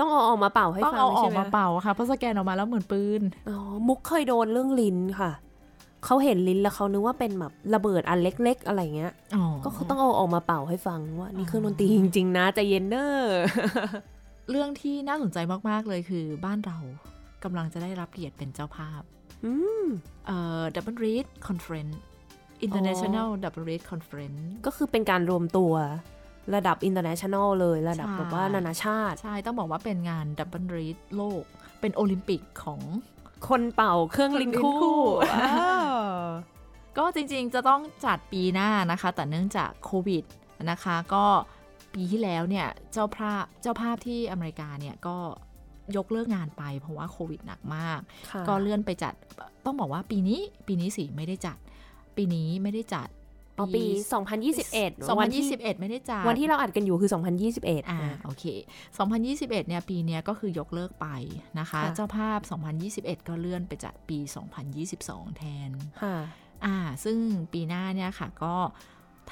[0.00, 3.56] ต้องเอาออกมาเป่าให้ต้องฟังเอาออใช่กไหมมาเป่าค่ะเพราะสแกนออกมาแล้วเหมือนปืนอ๋อ
[3.88, 5.30] มุกเคยโดนเรื่องลิ้นค่ะ
[6.04, 13.36] เขาเห็นลิ้นแล้วเขานึกว่าเป็นแบบระเบิดอันเล็ก ๆ อะไรเงี้ยอ๋อก็คือต้องเอาออกมาเป่าให้ฟังว่านี่เครื่องดนตรีจริง ๆ นะใจเย็นเนอร์
[14.50, 15.38] เรื่องที่น่าสนใจ
[15.68, 16.78] มาก ๆ เลยคือบ้านเรา
[17.44, 19.02] กำลังจะได้รับเกียรติเป็นเจ้าภาพ
[19.44, 19.84] อืม
[20.26, 21.96] เอ่อ Double Reed Conference
[22.66, 25.72] International Double Reed Conference ก็คือเป็นการรวมตัว
[26.54, 31.42] ระดับ international เลยระดับใช่แบบว่านานาชาติ ใช่ ต้องบอกว่าเป็นงาน Double Reed โลก
[31.80, 32.80] เป็นโอลิมปิกของ
[33.48, 35.00] คนเป่าเครื่องลิ้นคู่ลิ้นคู่
[35.34, 35.50] อ่า
[36.98, 40.24] ก็จริงๆจะต้องจัดปีหน้านะคะ แต่เนื่องจากโควิด
[40.70, 41.24] นะคะ ก็
[41.96, 45.16] ปีที่แล้วเนี่ยเจ้าภาพเจ้าภาพที่อเมริกาเนี่ยก็
[45.96, 49.14] ยกเลิกงานไปเพราะว่าโควิดหนักมากค่ะก็เลื่อนไปจัด
[49.64, 51.58] ต้องบอกว่าปีนี้ปีนี้สิไม่ได้จัด
[52.16, 53.08] ปีนี้ไม่ได้จัด
[53.58, 53.84] อ๋อปี
[54.46, 57.10] 2021วันที่2021 ไม่ได้จัดวันที่เราอัดกันอยู่คือ
[57.50, 58.44] 2021 อ่าโอเค
[59.06, 61.06] 2021 เนี่ยปีเนี้ยก็คือยกเลิกไป
[61.58, 62.40] นะคะค่ะเจ้าภาพ
[62.84, 64.18] 2021 ก็เลื่อนไปจัดปี
[64.78, 65.70] 2022 แทน
[66.02, 66.16] ค่ะ
[66.66, 67.18] อ่า ซึ่ง
[67.52, 68.54] ปีหน้าเนี่ยค่ะก็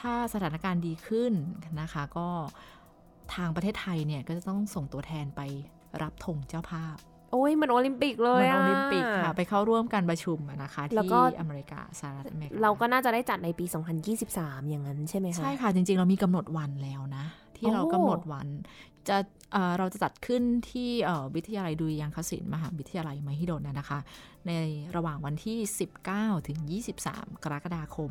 [0.01, 1.33] ถ้าสถานการณ์ดีขึ้น
[1.81, 2.29] นะคะ ก็
[3.35, 5.41] ทางประเทศไทยเนี่ยก็จะต้องส่งตัวแทนไป
[6.03, 6.97] รับธงเจ้าภาพ
[7.31, 13.65] โอ้ยมันโอลิมปิกเลเหมืยอนอะโอลิมปิกค่ะ ไปเข้าร่วมการประชุมอะนะคะแล้วก็ที่อเมริกาสหรัฐอเมริกาเราก็น่าจะได้จัดในปี
[14.13, 17.25] 2023 อย่างนั้นใช่ไหมคะ ใช่ค่ะ จริง ๆ เรามีกำหนดวันแล้วนะ
[17.57, 18.49] ที่เราโอ้กำหนดวัน
[19.09, 19.17] จะ
[19.53, 23.99] เอ่อเราจะจัดขึ้นที่เอ่อวิทยาลัยดุริยางคศิลป์มหาวิทยาลัยมหิดลนะนะคะ
[24.47, 24.53] ใน
[24.97, 25.59] ระหว่างวันที่
[26.03, 26.59] 19 ถึง
[27.03, 28.11] 23 กรกฎาคม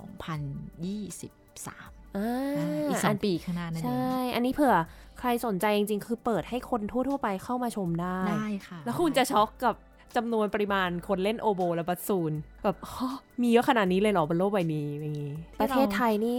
[0.00, 4.74] 2023อ่าอ่าอีกสองปีข้างหน้านั่นเอใช่งอันนี้เผื่อ
[5.18, 9.74] ใครสนใจจริงๆ คือเปิดให้คนทั่วๆ ไปเข้ามาชมได้ ได้ค่ะ แล้วคุณจะช็อกกับ
[10.16, 12.32] จำนวนปริมาณคนเล่นโอโบและบัสซูน
[12.62, 16.36] แบบฮะมีเยอะขนาดนี้เลยเหรอ บนโลกใบนี้อย่างงี้ ประเทศไทยนี่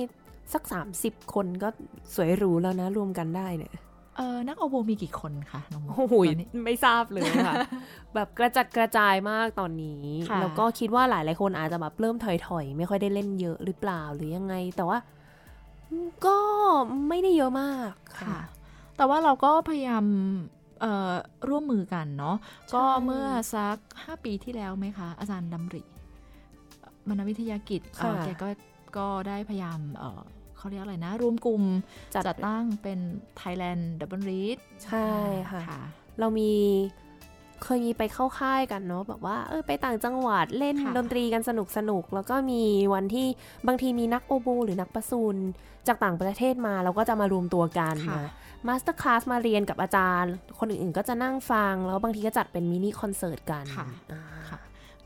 [0.54, 0.64] สัก
[0.98, 1.70] 30 คนก็
[2.16, 3.74] สวยหรูแล้วนะรวมกันได้เนี่ย
[4.18, 7.54] เออนักโอโบมีกี่คนคะน้องมุกโอ้โหตอนนี้ไม่ทราบเลยค่ะ
[8.16, 14.98] แบบกระจัดกระจายมากตอนนี้ค่ะแล้วก็คิดว่าหลายหลายๆคนอาจจะแบบเริ่มถอยๆ ไม่ค่อยได้เล่นเยอะหรือเปล่าหรือยังไง แต่ว่า
[16.26, 16.38] ก็
[17.10, 18.40] ไม่ได้เยอะมากค่ะ
[18.98, 20.06] แต่ว่าเราก็พยายาม
[20.82, 21.12] เอ่อ
[21.50, 22.36] ร่วมมือกันเนาะ
[22.74, 25.82] ก็เมื่อสัก 5 ปีที่แล้วไหมคะ อาจารย์ดำริ
[27.08, 28.48] มนวิทยากิจเอ่อค่ะแกก็
[28.98, 30.22] ก็ได้พยายามเอ่อ
[30.58, 31.64] เขาเรียกอะไรนะ รวมกลุ่ม
[32.16, 33.00] จัดจัดตั้งเป็น
[33.42, 35.08] Thailand Double Read ใช่
[35.52, 35.82] ค่ะค่ะ
[36.20, 36.52] เรามี
[37.64, 42.64] เคยมีไปเข้าค่ายกันเนาะแบบว่าเออไปต่างจังหวัดเล่นค่ะดนตรีกันสนุกสนุก แล้วก็มี
[42.94, 43.28] วันที่
[43.68, 45.36] บางทีมีนักโอโบหรือนักประซูน
[45.88, 48.32] จากต่างประเทศมาเราก็จะมารวมตัวกันค่ะนะ masterclass
[48.68, 54.60] มาเรียนกับอาจารย์ คนอื่นๆก็จะนั่งฟัง แล้วบางทีก็จัดเป็นมินิคอนเสิร์ตกันค่ะอ่าค่ะ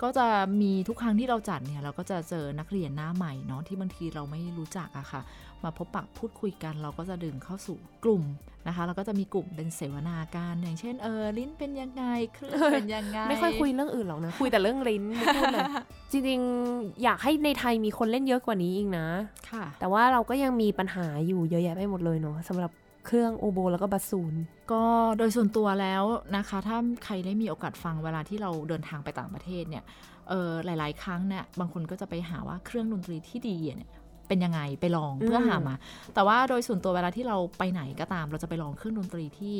[0.03, 0.27] ก็จะ
[0.61, 5.21] มีทุกครั้งที่เราจัดเนี่ยเราก็จะเจอนักเรียนหน้าใหม่เนาะที่บางทีเราไม่รู้จักอะค่ะ
[5.63, 8.23] มาพบปะพูดคุยกันเราก็จะดึงเข้าสู่กลุ่ม
[8.67, 15.63] นะคะเราก็จะมีกลุ่มเป็นเสวนาการอย่างเช่นเออลิ้นเป็นยังไงเครื่องเป็นยังไงไม่ค่อยคุยเรื่องอื่นหรอกนะคุยแต่เรื่องลิ้นไม่พูดเลย
[16.11, 19.07] จริงๆอยากให้ในไทยมีคนเล่นเยอะกว่านี้อีกนะ
[19.51, 22.71] ค่ะ แต่ว่าเราก็ยังมีปัญหาอยู่เยอะแยะไปหมดเลยเนาะสำหรับ
[23.05, 24.33] เครื่องโอโบแล้วก็บาซูน
[24.73, 24.83] ก็
[25.17, 26.03] โดยส่วนตัวแล้ว
[26.37, 29.83] นะคะ ถ้าใครได้มีโอกาสฟังเวลาที่เราเดินทางไปต่างประเทศเนี่ย
[30.29, 33.89] เออหลาย ๆ ครั้งเนี่ยบางคนก็จะไปหาว่าเครื่องดนตรีที่ดีเนี่ย
[34.27, 35.75] เป็นยังไงไปลองเพื่อหามา
[36.13, 39.55] แต่ว่าโดยส่วนตัวเวลาที่เราไปไหนก็ตาม เราจะไปลองเครื่องดนตรีที่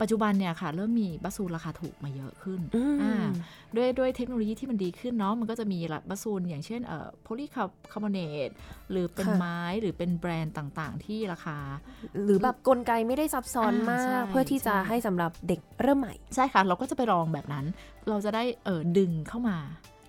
[0.00, 3.14] ปัจจุบันเนี่ยค่ะ เริ่มมีบัสซูนราคาถูกมาเยอะขึ้นอืมอ่า
[3.76, 5.78] ด้วยด้วยเทคโนโลยีที่มันดีขึ้นเนาะมันก็จะมี
[6.08, 8.48] บัสซูนอย่างเช่นเอ่อโพลีคาร์บอเนต
[8.90, 11.58] หรือเป็นค่ะไม้หรือเป็นแบรนด์ต่างๆ ที่ราคา
[12.24, 17.66] หรือแบบกลไกไม่ได้ซับซ้อนมาอ่าใช่กเพื่อที่จะใช่ให้สำหรับเด็กเริ่มใหม่ ใช่ค่ะ เราก็จะไปลองแบบนั้น
[18.08, 19.58] เราจะได้เออดึงเข้ามา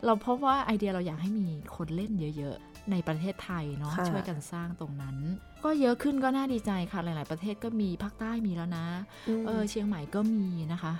[0.05, 5.15] เราพบว่าไอเดียเราอยากให้มีคนเล่นเยอะๆ ในประเทศไทยเนาะค่ะช่วยกันสร้างตรงนั้น
[5.63, 8.85] ก็เยอะขึ้นก็น่าดีใจค่ะหลาย ๆ ประเทศก็มีภาคใต้มีแล้วนะ
[9.41, 10.93] มเออเชียงใหม่ก็มีนะคะ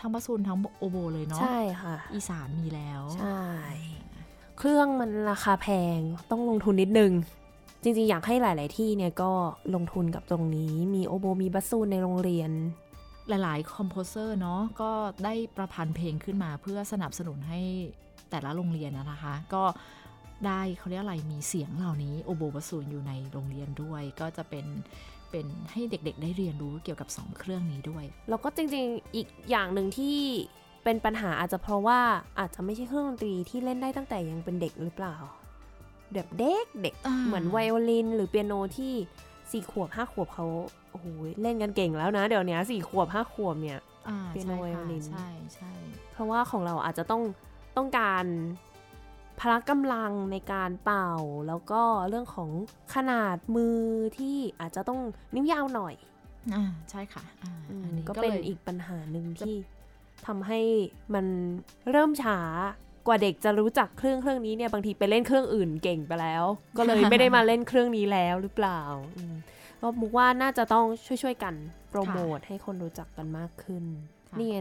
[0.00, 3.40] ทั้งบัสซูนทั้งโอโบเลยเนาะใช่ค่ะ อีสานมีแล้วใช่
[4.58, 5.98] เครื่องมันราคาแพง
[6.30, 7.12] ต้องลงทุนนิดนึง
[7.82, 9.32] จริง ๆ อยากให้หลาย ๆ ที่เนี่ยก็
[9.74, 12.50] ลงทุนกับตรงนี้ มีโอโบมีบัสซูนในโรงเรียน
[13.28, 14.90] หลาย ๆ คอมโพเซอร์เนาะก็
[15.24, 17.60] ได้ประพันธ์เพลงขึ้นมาเพื่อสนับสนุนให้
[18.30, 19.62] แต่ละโรงเรียนนะนะคะ ก็
[20.46, 24.66] ได้เขาเรียกอะไรมีเสียงเหล่านี้โอโบบาสูนอยู่ในโรงเรียนด้วย ก็จะเป็น
[25.30, 30.18] เป็นให้เด็กๆ ได้เรียนรู้เกี่ยวกับ 2 เครื่องนี้ด้วย แล้วก็จริงๆอีกอย่างหนึ่งที่
[30.84, 32.00] เป็นปัญหาอาจจะเพราะว่า
[32.38, 35.16] อาจจะไม่ใช่เครื่องดนตรีที่เล่นได้ตั้งแต่ยังเป็นเด็กหรือเปล่า
[36.12, 38.94] แบบเด็กเด็กอ่าเหมือนไวโอลิน หรือเปียโนที่
[39.50, 40.46] สี่ขวบห้าขวบเขา
[40.90, 41.06] โอ้โห
[41.42, 45.72] เล่นกันเก่งแล้วนะ เดี๋ยวนี้สี่ขวบห้าขวบเนี่ยอ่าเปียโนใช่ไวโอค่ะลินใช่ใช่
[46.12, 47.22] เพราะว่าของเราอาจจะต้อง
[47.76, 48.24] ต้องการ
[49.40, 51.10] พละกำลังในการเป่า
[51.48, 52.50] แล้วก็เรื่องของ
[52.94, 53.78] ขนาดมือ
[54.18, 55.00] ที่อาจจะต้อง
[55.34, 55.94] นิ้วยาวหน่อย
[56.54, 59.54] อ่าใช่ค่ะอ่าอืมอันนี้ก็ก็เป็นเลยอีกปัญหาหนึ่งที่
[60.26, 60.60] ทำให้
[61.14, 61.26] มัน
[61.90, 62.38] เริ่มช้า
[63.06, 66.44] กว่าเด็กจะรู้จักเครื่องเครื่องนี้เนี่ยบางทีไปเล่นเครื่องอื่นเก่งไปแล้ว
[66.78, 68.80] ก็เลยไม่ได้มาเล่นเครื่องนี้แล้วหรือเปล่า
[69.16, 69.34] อืม
[69.80, 71.54] ก็มุกว่าน่าจะต้องช่วยๆกัน
[71.90, 74.56] โปรโมทให้คนรู้จักกันมากขึ้นค่ะ นี่ไง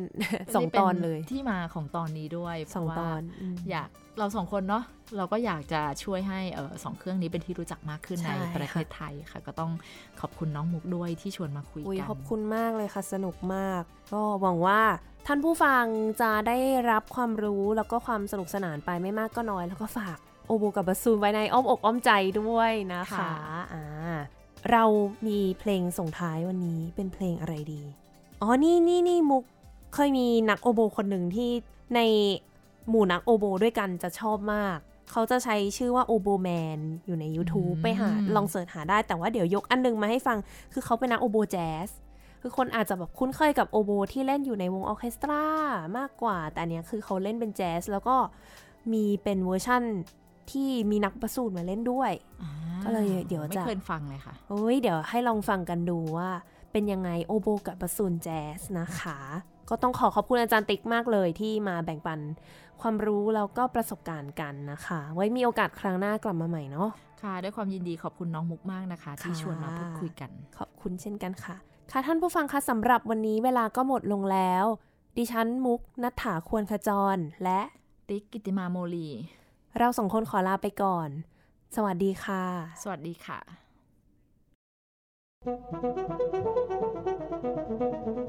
[0.56, 4.84] สองนี่ป็ตอนเลยที่มาของตอนนี้ด้วยสองเพราะว่าตอนอืมอยากเราสองคนเนาะ
[5.18, 9.72] เราก็อยากจะช่วยให้เออสองเครื่องนี้เป็นที่รู้จักมากขึ้นใช่ในประเทศค่ะไทยค่ะ ก็ต้อง
[10.22, 13.82] ขอบคุณน้องมุกด้วยที่ชวนมาคุยอุ้ยกันขอบคุณมากเลยค่ะ สนุกมาก
[14.14, 14.82] ก็หวังว่า
[15.28, 15.84] ท่านผู้ฟัง
[16.22, 16.58] จะได้
[16.92, 20.18] รับความรู้แล้วก็ความสนุกสนานไปไม่มากก็น้อย แล้วก็ฝาก
[20.48, 22.12] โอโบกับบาซูนไว้ในอ้อมอกอ้อมใจ
[22.42, 23.32] ด้วยนะคะ
[23.74, 23.84] อ่า
[24.72, 24.84] เรา
[25.28, 27.84] มีเพลงส่งท้ายวันนี้เป็นเพลงอะไรดี
[28.42, 29.44] อ๋อนี่นี่นี่มุก
[29.94, 31.52] เคยมีนักโอโบคนหนึ่งที่
[31.96, 32.00] ใน
[32.90, 34.78] หมู่นักโอโบด้วยกันจะชอบมาก
[35.12, 40.38] เขาจะใช้ชื่อว่า Oboman อยู่ใน YouTube อืมไปหาลอง search หาได้ แต่ว่าเดี๋ยวยกอันหนึ่งมาให้ฟัง
[40.74, 41.90] คือเขาเป็นนักโอโบแจ๊ส
[42.42, 45.44] คือคนอาจจะแบบคุ้นเคยกับโอโบที่เล่นอยู่ในวงออร์เคสตรา
[45.98, 48.16] มากกว่า แต่อันเนี้ยคือเขาเล่นเป็นแจ๊สแล้วก็
[48.94, 49.84] มีเป็นเวอร์ชั่น
[50.52, 52.12] ที่มีนักบาสซูนมาเล่นด้วย
[52.42, 52.52] อ่า
[52.84, 56.30] ก็เลยเดี๋ยวจะไม่เคยฟังเลยค่ะโอ้ยเดี๋ยวให้ลองฟังกันดูว่า
[56.72, 59.20] เป็นยังไงโอโบกับบาซูนแจ๊สนะคะ
[59.70, 62.20] ก็ต้องขอขอบคุณอาจารย์ติ๊กมากเลยที่มาแบ่งปัน
[62.82, 66.90] ความรู้แล้วก็ประสบการณ์กันนะคะ ไว้มีโอกาสครั้งหน้ากลับมาใหม่เนาะ
[67.22, 71.56] ค่ะ ด้วยความยินดีขอบคุณน้องมุกมากนะคะ ที่ค่ะชวนมาพูดคุยกัน ขอบคุณเช่นกันค่ะ
[71.92, 74.66] ค่ะท่านผู้ฟังคะสำหรับวันนี้เวลาก็หมดลงแล้ว
[75.18, 77.60] ดิฉันมุกนัฐถาควรขจร และ
[78.10, 79.10] ติ๊กกิติมาโมลี
[79.78, 81.10] เราสองคนขอลาไปก่อน
[81.76, 82.44] สวัสดีค่ะ
[82.84, 83.40] สวัสดีค่ะ
[88.12, 88.29] Thank